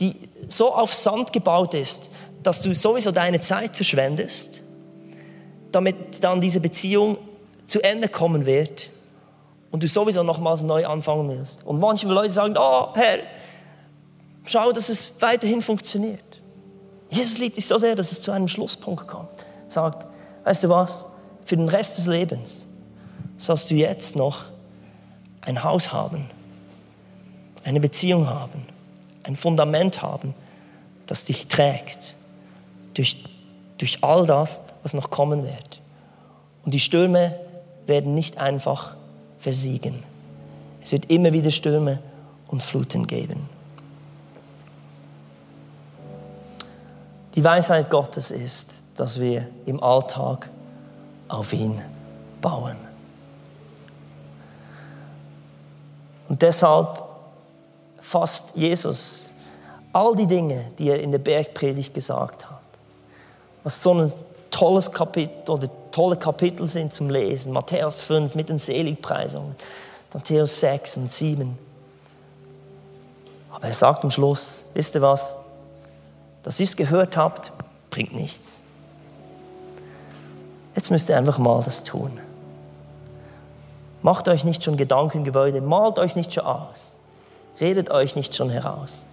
die 0.00 0.16
so 0.48 0.74
auf 0.74 0.94
Sand 0.94 1.34
gebaut 1.34 1.74
ist, 1.74 2.08
dass 2.42 2.62
du 2.62 2.74
sowieso 2.74 3.10
deine 3.10 3.40
Zeit 3.40 3.76
verschwendest, 3.76 4.62
damit 5.70 6.24
dann 6.24 6.40
diese 6.40 6.60
Beziehung 6.60 7.18
zu 7.66 7.82
Ende 7.82 8.08
kommen 8.08 8.46
wird 8.46 8.90
und 9.72 9.82
du 9.82 9.88
sowieso 9.88 10.22
nochmals 10.22 10.62
neu 10.62 10.86
anfangen 10.86 11.28
willst. 11.28 11.64
Und 11.66 11.80
manche 11.80 12.06
Leute 12.06 12.30
sagen, 12.30 12.54
oh 12.56 12.94
Herr, 12.94 13.18
schau, 14.44 14.70
dass 14.70 14.88
es 14.88 15.20
weiterhin 15.20 15.62
funktioniert. 15.62 16.40
Jesus 17.10 17.38
liebt 17.38 17.56
dich 17.56 17.66
so 17.66 17.78
sehr, 17.78 17.96
dass 17.96 18.12
es 18.12 18.22
zu 18.22 18.30
einem 18.30 18.48
Schlusspunkt 18.48 19.08
kommt. 19.08 19.46
Sagt, 19.66 20.06
weißt 20.44 20.64
du 20.64 20.68
was, 20.68 21.06
für 21.42 21.56
den 21.56 21.68
Rest 21.68 21.98
des 21.98 22.06
Lebens 22.06 22.66
sollst 23.38 23.70
du 23.70 23.74
jetzt 23.74 24.14
noch 24.14 24.44
ein 25.40 25.64
Haus 25.64 25.92
haben, 25.92 26.28
eine 27.64 27.80
Beziehung 27.80 28.28
haben, 28.28 28.66
ein 29.24 29.36
Fundament 29.36 30.02
haben, 30.02 30.34
das 31.06 31.24
dich 31.24 31.48
trägt 31.48 32.14
durch, 32.94 33.24
durch 33.78 34.04
all 34.04 34.26
das, 34.26 34.60
was 34.82 34.94
noch 34.94 35.10
kommen 35.10 35.44
wird. 35.44 35.80
Und 36.64 36.74
die 36.74 36.80
Stürme 36.80 37.38
werden 37.86 38.14
nicht 38.14 38.38
einfach 38.38 38.96
versiegen. 39.42 40.04
Es 40.80 40.92
wird 40.92 41.10
immer 41.10 41.32
wieder 41.32 41.50
Stürme 41.50 41.98
und 42.48 42.62
Fluten 42.62 43.06
geben. 43.06 43.48
Die 47.34 47.42
Weisheit 47.42 47.90
Gottes 47.90 48.30
ist, 48.30 48.82
dass 48.94 49.18
wir 49.20 49.48
im 49.66 49.82
Alltag 49.82 50.48
auf 51.28 51.52
ihn 51.52 51.80
bauen. 52.40 52.76
Und 56.28 56.40
deshalb 56.40 57.02
fasst 58.00 58.54
Jesus 58.56 59.28
all 59.92 60.14
die 60.14 60.26
Dinge, 60.26 60.70
die 60.78 60.88
er 60.88 61.00
in 61.00 61.10
der 61.10 61.18
Bergpredigt 61.18 61.94
gesagt 61.94 62.48
hat, 62.48 62.60
was 63.64 63.82
so 63.82 63.94
ein 63.94 64.12
tolles 64.50 64.90
Kapitel 64.90 65.50
oder 65.50 65.68
tolle 65.92 66.16
Kapitel 66.16 66.66
sind 66.66 66.92
zum 66.92 67.10
Lesen, 67.10 67.52
Matthäus 67.52 68.02
5 68.02 68.34
mit 68.34 68.48
den 68.48 68.58
Seligpreisungen, 68.58 69.54
Matthäus 70.12 70.58
6 70.60 70.96
und 70.96 71.10
7. 71.10 71.56
Aber 73.52 73.66
er 73.66 73.74
sagt 73.74 74.02
am 74.02 74.10
Schluss, 74.10 74.64
wisst 74.74 74.94
ihr 74.94 75.02
was? 75.02 75.36
dass 76.42 76.58
ihr 76.60 76.64
es 76.64 76.76
gehört 76.76 77.16
habt, 77.16 77.52
bringt 77.90 78.14
nichts. 78.14 78.62
Jetzt 80.74 80.90
müsst 80.90 81.08
ihr 81.08 81.16
einfach 81.16 81.38
mal 81.38 81.62
das 81.62 81.84
tun. 81.84 82.18
Macht 84.02 84.28
euch 84.28 84.44
nicht 84.44 84.64
schon 84.64 84.76
Gedankengebäude, 84.76 85.60
malt 85.60 85.98
euch 85.98 86.16
nicht 86.16 86.32
schon 86.32 86.44
aus, 86.44 86.96
redet 87.60 87.90
euch 87.90 88.16
nicht 88.16 88.34
schon 88.34 88.50
heraus. 88.50 89.04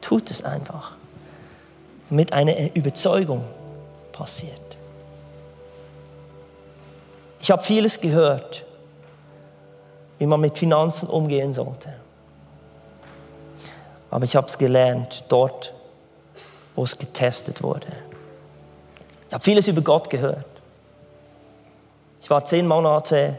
Tut 0.00 0.30
es 0.30 0.42
einfach, 0.42 0.92
damit 2.08 2.32
eine 2.32 2.74
Überzeugung 2.74 3.44
passiert. 4.12 4.65
Ich 7.46 7.50
habe 7.52 7.62
vieles 7.62 8.00
gehört, 8.00 8.64
wie 10.18 10.26
man 10.26 10.40
mit 10.40 10.58
Finanzen 10.58 11.08
umgehen 11.08 11.52
sollte. 11.52 11.94
Aber 14.10 14.24
ich 14.24 14.34
habe 14.34 14.48
es 14.48 14.58
gelernt 14.58 15.22
dort, 15.28 15.72
wo 16.74 16.82
es 16.82 16.98
getestet 16.98 17.62
wurde. 17.62 17.86
Ich 19.28 19.32
habe 19.32 19.44
vieles 19.44 19.68
über 19.68 19.80
Gott 19.80 20.10
gehört. 20.10 20.44
Ich 22.20 22.28
war 22.28 22.44
zehn 22.44 22.66
Monate 22.66 23.38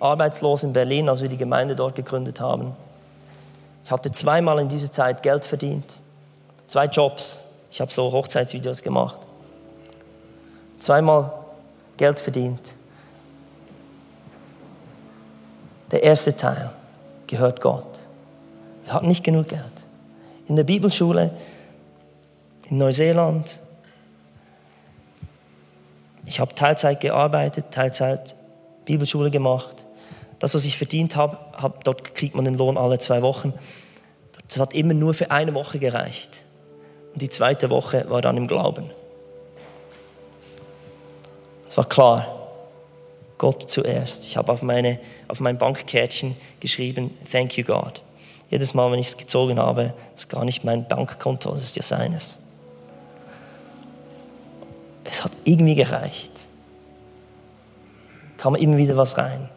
arbeitslos 0.00 0.64
in 0.64 0.72
Berlin, 0.72 1.08
als 1.08 1.22
wir 1.22 1.28
die 1.28 1.36
Gemeinde 1.36 1.76
dort 1.76 1.94
gegründet 1.94 2.40
haben. 2.40 2.74
Ich 3.84 3.92
hatte 3.92 4.10
zweimal 4.10 4.58
in 4.58 4.68
dieser 4.68 4.90
Zeit 4.90 5.22
Geld 5.22 5.44
verdient. 5.44 6.00
Zwei 6.66 6.86
Jobs. 6.86 7.38
Ich 7.70 7.80
habe 7.80 7.92
so 7.92 8.10
Hochzeitsvideos 8.10 8.82
gemacht. 8.82 9.18
Zweimal 10.80 11.32
Geld 11.96 12.18
verdient. 12.18 12.74
Der 15.90 16.02
erste 16.02 16.36
Teil 16.36 16.70
gehört 17.26 17.60
Gott. 17.60 18.08
Wir 18.84 18.94
hatten 18.94 19.08
nicht 19.08 19.24
genug 19.24 19.48
Geld. 19.48 19.62
In 20.48 20.56
der 20.56 20.64
Bibelschule 20.64 21.32
in 22.68 22.78
Neuseeland. 22.78 23.60
Ich 26.26 26.38
habe 26.38 26.54
Teilzeit 26.54 27.00
gearbeitet, 27.00 27.66
Teilzeit 27.70 28.36
Bibelschule 28.84 29.30
gemacht. 29.30 29.84
Das, 30.38 30.54
was 30.54 30.64
ich 30.64 30.78
verdient 30.78 31.16
habe, 31.16 31.38
hab, 31.52 31.84
dort 31.84 32.14
kriegt 32.14 32.34
man 32.34 32.44
den 32.44 32.54
Lohn 32.54 32.78
alle 32.78 32.98
zwei 32.98 33.22
Wochen. 33.22 33.52
Das 34.48 34.58
hat 34.58 34.72
immer 34.74 34.94
nur 34.94 35.14
für 35.14 35.30
eine 35.30 35.54
Woche 35.54 35.78
gereicht. 35.78 36.42
Und 37.12 37.22
die 37.22 37.28
zweite 37.28 37.70
Woche 37.70 38.08
war 38.08 38.22
dann 38.22 38.36
im 38.36 38.46
Glauben. 38.46 38.90
Es 41.68 41.76
war 41.76 41.88
klar, 41.88 42.39
Gott 43.40 43.68
zuerst. 43.68 44.26
Ich 44.26 44.36
habe 44.36 44.52
auf, 44.52 44.62
meine, 44.62 45.00
auf 45.26 45.40
mein 45.40 45.58
Bankkärtchen 45.58 46.36
geschrieben, 46.60 47.10
Thank 47.30 47.58
you 47.58 47.64
God. 47.64 48.02
Jedes 48.50 48.74
Mal, 48.74 48.92
wenn 48.92 49.00
ich 49.00 49.08
es 49.08 49.16
gezogen 49.16 49.58
habe, 49.58 49.94
ist 50.14 50.28
gar 50.28 50.44
nicht 50.44 50.62
mein 50.62 50.86
Bankkonto, 50.86 51.52
das 51.52 51.64
ist 51.64 51.76
ja 51.76 51.82
seines 51.82 52.38
es 55.10 55.24
hat 55.24 55.32
irgendwie 55.44 55.74
gereicht. 55.74 56.32
Kam 58.36 58.54
immer 58.54 58.76
wieder 58.76 58.96
was 58.96 59.18
rein. 59.18 59.48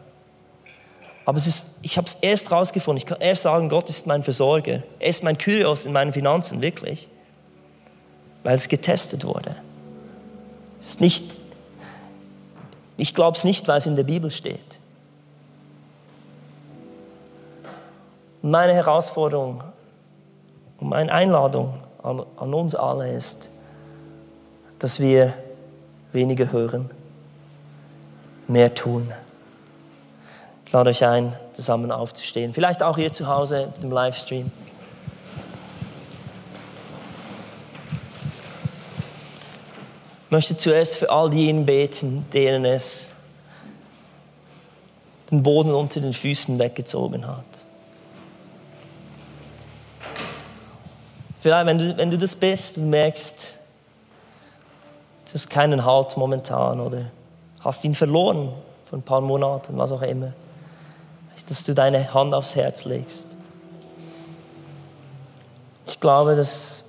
Aber 1.24 1.38
es 1.38 1.46
ist, 1.46 1.66
ich 1.80 1.96
habe 1.96 2.06
es 2.06 2.14
erst 2.20 2.50
rausgefunden. 2.50 2.98
Ich 2.98 3.06
kann 3.06 3.20
erst 3.20 3.44
sagen, 3.44 3.68
Gott 3.70 3.88
ist 3.88 4.06
mein 4.06 4.22
Versorger. 4.22 4.82
Er 4.98 5.08
ist 5.08 5.22
mein 5.22 5.38
Kyrios 5.38 5.86
in 5.86 5.92
meinen 5.92 6.12
Finanzen, 6.12 6.60
wirklich. 6.60 7.08
Weil 8.42 8.56
es 8.56 8.68
getestet 8.68 9.24
wurde. 9.24 9.56
Es 10.80 10.90
ist 10.90 11.00
nicht, 11.00 11.38
ich 12.96 13.14
glaube 13.14 13.36
es 13.36 13.44
nicht, 13.44 13.66
weil 13.68 13.78
es 13.78 13.86
in 13.86 13.96
der 13.96 14.04
Bibel 14.04 14.30
steht. 14.30 14.78
Meine 18.42 18.74
Herausforderung 18.74 19.62
und 20.78 20.88
meine 20.88 21.12
Einladung 21.12 21.74
an, 22.02 22.24
an 22.36 22.54
uns 22.54 22.74
alle 22.74 23.12
ist, 23.12 23.50
dass 24.78 25.00
wir 25.00 25.32
weniger 26.12 26.52
hören, 26.52 26.90
mehr 28.46 28.74
tun. 28.74 29.10
Ich 30.66 30.72
lade 30.72 30.90
euch 30.90 31.04
ein, 31.04 31.34
zusammen 31.52 31.90
aufzustehen. 31.90 32.52
Vielleicht 32.52 32.82
auch 32.82 32.96
hier 32.96 33.10
zu 33.10 33.26
Hause 33.26 33.68
auf 33.68 33.78
dem 33.78 33.90
Livestream. 33.90 34.50
Möchte 40.34 40.56
zuerst 40.56 40.96
für 40.96 41.10
all 41.10 41.30
diejenigen 41.30 41.64
beten, 41.64 42.26
denen 42.32 42.64
es 42.64 43.12
den 45.30 45.44
Boden 45.44 45.72
unter 45.72 46.00
den 46.00 46.12
Füßen 46.12 46.58
weggezogen 46.58 47.24
hat. 47.26 47.44
Vielleicht, 51.38 51.66
wenn 51.66 51.78
du, 51.78 51.96
wenn 51.96 52.10
du 52.10 52.18
das 52.18 52.34
bist 52.34 52.78
und 52.78 52.90
merkst, 52.90 53.56
du 55.26 55.34
hast 55.34 55.48
keinen 55.50 55.84
Halt 55.84 56.16
momentan 56.16 56.80
oder 56.80 57.06
hast 57.60 57.84
ihn 57.84 57.94
verloren 57.94 58.52
vor 58.84 58.98
ein 58.98 59.02
paar 59.02 59.20
Monaten, 59.20 59.78
was 59.78 59.92
auch 59.92 60.02
immer, 60.02 60.32
dass 61.48 61.62
du 61.62 61.74
deine 61.74 62.12
Hand 62.12 62.34
aufs 62.34 62.56
Herz 62.56 62.86
legst. 62.86 63.28
Ich 65.86 66.00
glaube, 66.00 66.34
dass 66.34 66.83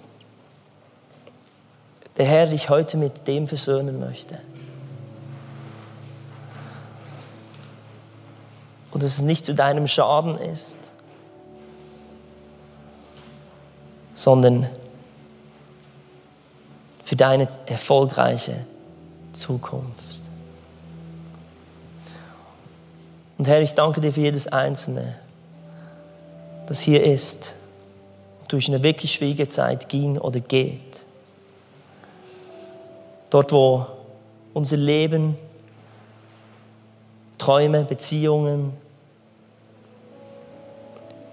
der 2.18 2.26
Herr 2.26 2.48
dich 2.48 2.70
heute 2.70 2.98
mit 2.98 3.28
dem 3.28 3.48
versöhnen 3.48 4.00
möchte. 4.00 4.40
Und 8.92 9.04
dass 9.04 9.18
es 9.18 9.22
nicht 9.22 9.46
zu 9.46 9.54
deinem 9.54 9.88
Schaden 9.88 10.38
ist, 10.38 10.78
sondern 14.14 14.70
für 17.04 17.18
deine 17.18 17.48
erfolgreiche 17.66 18.66
Zukunft. 19.34 20.22
Und 23.38 23.48
Herr, 23.50 23.62
ich 23.62 23.74
danke 23.74 24.00
dir 24.00 24.14
für 24.14 24.22
jedes 24.22 24.48
Einzelne, 24.48 25.18
das 26.68 26.80
hier 26.80 27.04
ist, 27.04 27.54
durch 28.48 28.70
eine 28.70 28.82
wirklich 28.82 29.14
schwierige 29.14 29.50
Zeit 29.50 29.90
ging 29.90 30.18
oder 30.18 30.40
geht. 30.40 31.06
Dort, 33.30 33.52
wo 33.52 33.86
unser 34.54 34.78
Leben, 34.78 35.38
Träume, 37.38 37.84
Beziehungen 37.84 38.74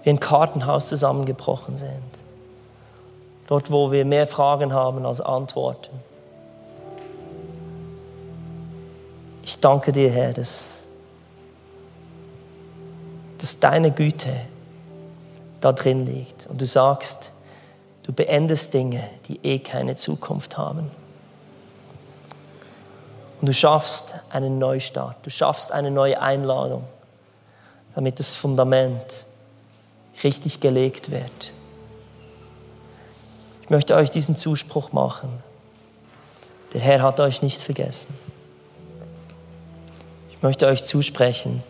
wie 0.03 0.09
ein 0.09 0.19
Kartenhaus 0.19 0.89
zusammengebrochen 0.89 1.77
sind. 1.77 2.01
Dort, 3.47 3.71
wo 3.71 3.91
wir 3.91 4.05
mehr 4.05 4.27
Fragen 4.27 4.73
haben 4.73 5.05
als 5.05 5.21
Antworten. 5.21 5.91
Ich 9.43 9.59
danke 9.59 9.91
dir, 9.91 10.09
Herr, 10.09 10.33
dass, 10.33 10.87
dass 13.37 13.59
deine 13.59 13.91
Güte 13.91 14.33
da 15.59 15.71
drin 15.71 16.05
liegt 16.05 16.47
und 16.47 16.59
du 16.59 16.65
sagst, 16.65 17.31
du 18.03 18.13
beendest 18.13 18.73
Dinge, 18.73 19.03
die 19.27 19.39
eh 19.43 19.59
keine 19.59 19.95
Zukunft 19.95 20.57
haben. 20.57 20.91
Und 23.43 23.47
du 23.47 23.53
schaffst 23.53 24.15
einen 24.29 24.57
Neustart, 24.57 25.17
du 25.23 25.29
schaffst 25.29 25.73
eine 25.73 25.91
neue 25.91 26.21
Einladung, 26.21 26.85
damit 27.93 28.17
das 28.19 28.35
Fundament 28.35 29.25
richtig 30.23 30.61
gelegt 30.61 31.11
wird. 31.11 31.51
Ich 33.61 33.69
möchte 33.69 33.95
euch 33.95 34.09
diesen 34.09 34.37
Zuspruch 34.37 34.93
machen. 34.93 35.43
Der 36.71 36.79
Herr 36.79 37.01
hat 37.01 37.19
euch 37.19 37.41
nicht 37.41 37.61
vergessen. 37.61 38.17
Ich 40.29 40.41
möchte 40.41 40.65
euch 40.65 40.85
zusprechen. 40.85 41.63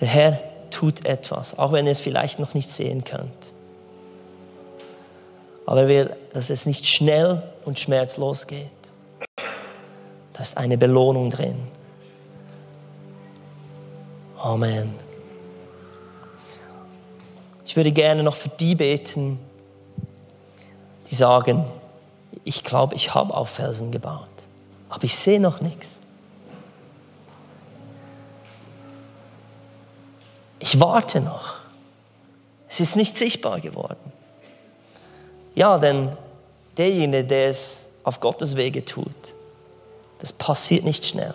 Der 0.00 0.06
Herr 0.06 0.38
tut 0.70 1.04
etwas, 1.04 1.58
auch 1.58 1.72
wenn 1.72 1.86
ihr 1.86 1.90
es 1.90 2.00
vielleicht 2.00 2.38
noch 2.38 2.54
nicht 2.54 2.70
sehen 2.70 3.02
könnt. 3.02 3.54
Aber 5.66 5.80
er 5.80 5.88
will, 5.88 6.16
dass 6.32 6.48
es 6.48 6.64
nicht 6.64 6.86
schnell 6.86 7.42
und 7.64 7.80
schmerzlos 7.80 8.46
geht. 8.46 8.77
Da 10.38 10.42
ist 10.42 10.56
eine 10.56 10.78
Belohnung 10.78 11.30
drin. 11.30 11.56
Amen. 14.38 14.94
Ich 17.66 17.74
würde 17.74 17.90
gerne 17.90 18.22
noch 18.22 18.36
für 18.36 18.48
die 18.48 18.76
beten, 18.76 19.40
die 21.10 21.16
sagen, 21.16 21.64
ich 22.44 22.62
glaube, 22.62 22.94
ich 22.94 23.14
habe 23.14 23.34
auf 23.34 23.50
Felsen 23.50 23.90
gebaut, 23.90 24.28
aber 24.88 25.02
ich 25.02 25.16
sehe 25.16 25.40
noch 25.40 25.60
nichts. 25.60 26.00
Ich 30.60 30.78
warte 30.78 31.20
noch. 31.20 31.56
Es 32.68 32.78
ist 32.78 32.94
nicht 32.94 33.16
sichtbar 33.16 33.58
geworden. 33.58 34.12
Ja, 35.56 35.78
denn 35.78 36.16
derjenige, 36.76 37.24
der 37.24 37.48
es 37.48 37.88
auf 38.04 38.20
Gottes 38.20 38.54
Wege 38.54 38.84
tut, 38.84 39.34
das 40.20 40.32
passiert 40.32 40.84
nicht 40.84 41.04
schnell. 41.04 41.34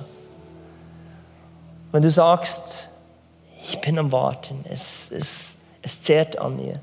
Wenn 1.91 2.01
du 2.01 2.09
sagst, 2.09 2.89
ich 3.61 3.79
bin 3.79 3.97
am 3.97 4.11
Warten, 4.11 4.65
es, 4.69 5.11
es, 5.11 5.59
es 5.81 6.01
zehrt 6.01 6.37
an 6.37 6.57
mir. 6.57 6.73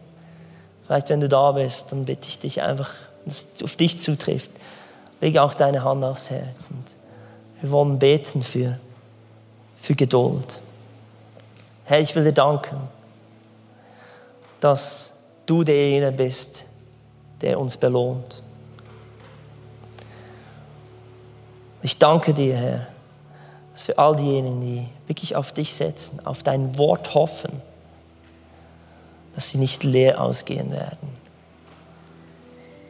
Vielleicht, 0.87 1.11
wenn 1.11 1.21
du 1.21 1.29
da 1.29 1.53
bist, 1.53 1.93
dann 1.93 2.05
bitte 2.05 2.29
ich 2.29 2.39
dich 2.39 2.63
einfach, 2.63 2.91
dass 3.25 3.47
es 3.55 3.63
auf 3.63 3.77
dich 3.77 3.99
zutrifft. 3.99 4.51
Leg 5.21 5.37
auch 5.37 5.55
deine 5.55 5.85
Hand 5.85 6.05
aufs 6.05 6.31
Herz. 6.31 6.71
Und 6.71 6.85
wir 7.61 7.71
wollen 7.71 7.99
beten 7.99 8.43
für, 8.43 8.79
für 9.77 9.95
Geduld. 9.95 10.63
Herr, 11.85 12.01
ich 12.01 12.15
will 12.15 12.25
dir 12.25 12.33
danken, 12.33 12.77
dass 14.61 15.13
du 15.47 15.65
derjenige 15.65 16.13
bist, 16.13 16.67
der 17.41 17.59
uns 17.59 17.77
belohnt. 17.77 18.43
Ich 21.83 21.99
danke 21.99 22.35
dir, 22.35 22.57
Herr, 22.57 22.87
dass 23.72 23.83
für 23.83 23.97
all 23.97 24.16
diejenigen, 24.16 24.61
die 24.61 24.87
wirklich 25.07 25.37
auf 25.37 25.53
dich 25.53 25.74
setzen, 25.74 26.24
auf 26.26 26.43
dein 26.43 26.76
Wort 26.76 27.14
hoffen, 27.14 27.62
dass 29.35 29.51
sie 29.51 29.59
nicht 29.59 29.85
leer 29.85 30.20
ausgehen 30.20 30.72
werden. 30.72 31.20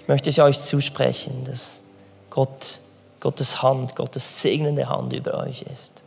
Ich 0.02 0.08
möchte 0.08 0.42
euch 0.42 0.60
zusprechen, 0.60 1.44
dass 1.44 1.82
Gott, 2.30 2.80
Gottes 3.20 3.62
Hand, 3.62 3.94
Gottes 3.94 4.42
segnende 4.42 4.88
Hand 4.88 5.12
über 5.12 5.34
euch 5.34 5.62
ist 5.62 6.02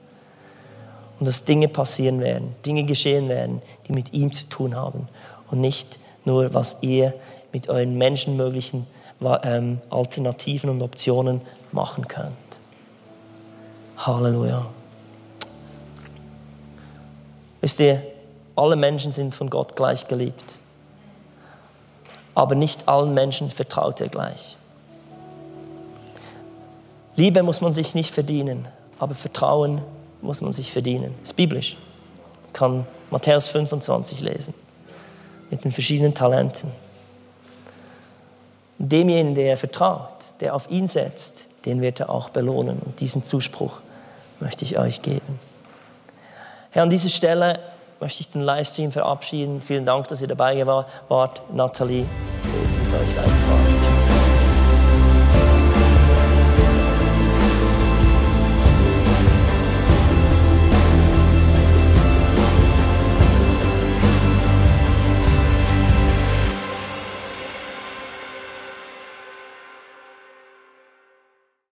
und 1.20 1.28
dass 1.28 1.46
Dinge 1.46 1.70
passieren 1.70 2.20
werden, 2.20 2.54
Dinge 2.66 2.84
geschehen 2.84 3.30
werden, 3.30 3.62
die 3.88 3.94
mit 3.94 4.12
ihm 4.12 4.34
zu 4.34 4.50
tun 4.50 4.76
haben 4.76 5.08
und 5.50 5.62
nicht 5.62 6.00
nur, 6.26 6.54
was 6.54 6.78
ihr 6.82 7.14
mit 7.54 7.70
euren 7.70 7.98
menschenmöglichen 7.98 8.88
ähm, 9.44 9.80
Alternativen 9.90 10.70
und 10.70 10.82
Optionen 10.82 11.40
machen 11.72 12.08
könnt. 12.10 12.34
Halleluja. 13.98 14.66
Wisst 17.62 17.80
ihr, 17.80 18.02
alle 18.56 18.76
Menschen 18.76 19.12
sind 19.12 19.34
von 19.34 19.50
Gott 19.50 19.76
gleich 19.76 20.08
geliebt, 20.08 20.60
aber 22.36 22.56
nicht 22.56 22.88
allen 22.88 23.14
Menschen 23.14 23.52
vertraut 23.52 24.02
er 24.02 24.10
gleich. 24.10 24.58
Liebe 27.16 27.44
muss 27.44 27.62
man 27.62 27.74
sich 27.74 27.94
nicht 27.94 28.14
verdienen, 28.14 28.68
aber 29.00 29.16
Vertrauen 29.16 29.82
muss 30.22 30.42
man 30.42 30.52
sich 30.52 30.72
verdienen. 30.72 31.14
Das 31.22 31.30
ist 31.30 31.36
biblisch. 31.36 31.78
Man 32.44 32.54
kann 32.54 32.88
Matthäus 33.12 33.50
25 33.50 34.22
lesen. 34.22 34.54
Mit 35.52 35.64
den 35.64 35.72
verschiedenen 35.72 36.16
Talenten. 36.16 36.72
Demjenigen, 38.80 39.36
der 39.36 39.52
er 39.52 39.58
vertraut, 39.58 40.10
der 40.40 40.56
auf 40.56 40.70
ihn 40.72 40.88
setzt, 40.88 41.48
den 41.66 41.82
wird 41.82 42.00
er 42.00 42.10
auch 42.10 42.30
belohnen. 42.30 42.80
Und 42.80 43.00
diesen 43.00 43.24
Zuspruch 43.24 43.82
möchte 44.40 44.66
ich 44.66 44.78
euch 44.78 45.02
geben. 45.02 45.40
Herr, 46.72 46.84
an 46.84 46.90
dieser 46.90 47.10
Stelle 47.10 47.60
möchte 48.00 48.22
ich 48.22 48.30
den 48.30 48.42
Livestream 48.42 48.92
verabschieden. 48.92 49.62
Vielen 49.62 49.86
Dank, 49.86 50.08
dass 50.08 50.22
ihr 50.22 50.28
dabei 50.28 50.66
wart. 50.66 51.42
Nathalie, 51.54 52.02
mit 52.02 52.94
euch 52.94 53.18
weiterfahren. 53.18 53.53